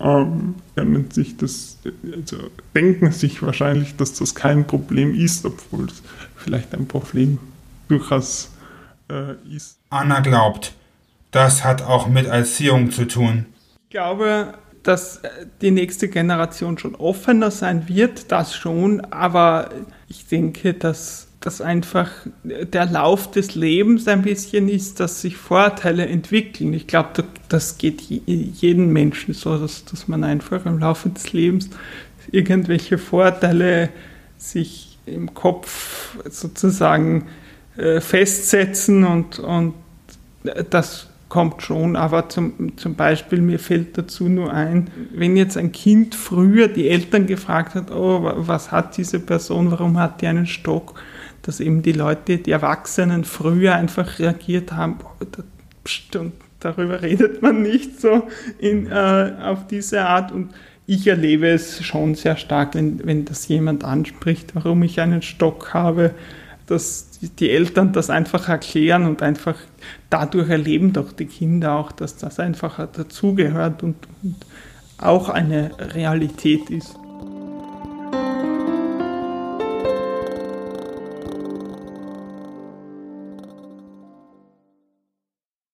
ähm, 0.00 0.54
können 0.74 1.10
sich 1.10 1.36
das, 1.36 1.78
also 2.14 2.38
denken 2.74 3.12
sich 3.12 3.42
wahrscheinlich, 3.42 3.96
dass 3.96 4.14
das 4.14 4.34
kein 4.34 4.66
Problem 4.66 5.14
ist, 5.14 5.44
obwohl 5.44 5.86
es 5.86 6.02
vielleicht 6.36 6.74
ein 6.74 6.86
Problem 6.86 7.38
durchaus 7.88 8.50
äh, 9.10 9.34
ist. 9.54 9.78
Anna 9.90 10.20
glaubt, 10.20 10.72
das 11.30 11.64
hat 11.64 11.82
auch 11.82 12.08
mit 12.08 12.26
Erziehung 12.26 12.90
zu 12.90 13.06
tun. 13.06 13.46
Ich 13.84 13.90
glaube, 13.90 14.54
dass 14.82 15.20
die 15.60 15.70
nächste 15.70 16.08
Generation 16.08 16.78
schon 16.78 16.94
offener 16.94 17.50
sein 17.50 17.88
wird, 17.88 18.32
das 18.32 18.54
schon, 18.54 19.00
aber 19.00 19.70
ich 20.08 20.26
denke, 20.26 20.74
dass 20.74 21.28
das 21.40 21.60
einfach 21.60 22.10
der 22.42 22.86
Lauf 22.86 23.30
des 23.30 23.54
Lebens 23.54 24.08
ein 24.08 24.22
bisschen 24.22 24.68
ist, 24.68 24.98
dass 24.98 25.20
sich 25.20 25.36
Vorteile 25.36 26.06
entwickeln. 26.06 26.74
Ich 26.74 26.86
glaube, 26.86 27.24
das 27.48 27.78
geht 27.78 28.00
jedem 28.00 28.92
Menschen 28.92 29.34
so, 29.34 29.56
dass, 29.56 29.84
dass 29.84 30.08
man 30.08 30.24
einfach 30.24 30.66
im 30.66 30.78
Laufe 30.78 31.10
des 31.10 31.32
Lebens 31.32 31.70
irgendwelche 32.32 32.98
Vorteile 32.98 33.90
sich 34.36 34.98
im 35.06 35.32
Kopf 35.32 36.16
sozusagen 36.28 37.26
äh, 37.76 38.00
festsetzen 38.00 39.04
und, 39.04 39.38
und 39.38 39.74
das 40.70 41.07
kommt 41.28 41.62
schon, 41.62 41.96
aber 41.96 42.28
zum, 42.28 42.76
zum 42.76 42.94
Beispiel, 42.94 43.40
mir 43.40 43.58
fällt 43.58 43.98
dazu 43.98 44.28
nur 44.28 44.52
ein, 44.52 44.90
wenn 45.12 45.36
jetzt 45.36 45.56
ein 45.56 45.72
Kind 45.72 46.14
früher 46.14 46.68
die 46.68 46.88
Eltern 46.88 47.26
gefragt 47.26 47.74
hat, 47.74 47.90
oh, 47.90 48.32
was 48.36 48.72
hat 48.72 48.96
diese 48.96 49.20
Person, 49.20 49.70
warum 49.70 49.98
hat 49.98 50.22
die 50.22 50.26
einen 50.26 50.46
Stock, 50.46 50.94
dass 51.42 51.60
eben 51.60 51.82
die 51.82 51.92
Leute, 51.92 52.38
die 52.38 52.50
Erwachsenen 52.50 53.24
früher 53.24 53.74
einfach 53.74 54.18
reagiert 54.18 54.72
haben, 54.72 54.98
und 56.14 56.32
darüber 56.60 57.02
redet 57.02 57.42
man 57.42 57.62
nicht 57.62 58.00
so 58.00 58.28
in, 58.58 58.86
äh, 58.86 59.32
auf 59.42 59.66
diese 59.66 60.06
Art. 60.06 60.32
Und 60.32 60.50
ich 60.86 61.06
erlebe 61.06 61.48
es 61.48 61.84
schon 61.84 62.14
sehr 62.14 62.36
stark, 62.36 62.74
wenn, 62.74 63.04
wenn 63.06 63.24
das 63.26 63.48
jemand 63.48 63.84
anspricht, 63.84 64.54
warum 64.54 64.82
ich 64.82 65.00
einen 65.00 65.22
Stock 65.22 65.74
habe, 65.74 66.12
dass 66.68 67.18
die 67.38 67.50
Eltern 67.50 67.92
das 67.92 68.10
einfach 68.10 68.48
erklären 68.48 69.06
und 69.06 69.22
einfach 69.22 69.56
dadurch 70.10 70.50
erleben 70.50 70.92
doch 70.92 71.12
die 71.12 71.26
Kinder 71.26 71.72
auch, 71.74 71.92
dass 71.92 72.16
das 72.16 72.38
einfach 72.38 72.86
dazugehört 72.92 73.82
und, 73.82 73.96
und 74.22 74.36
auch 74.98 75.28
eine 75.28 75.70
Realität 75.94 76.70
ist. 76.70 76.96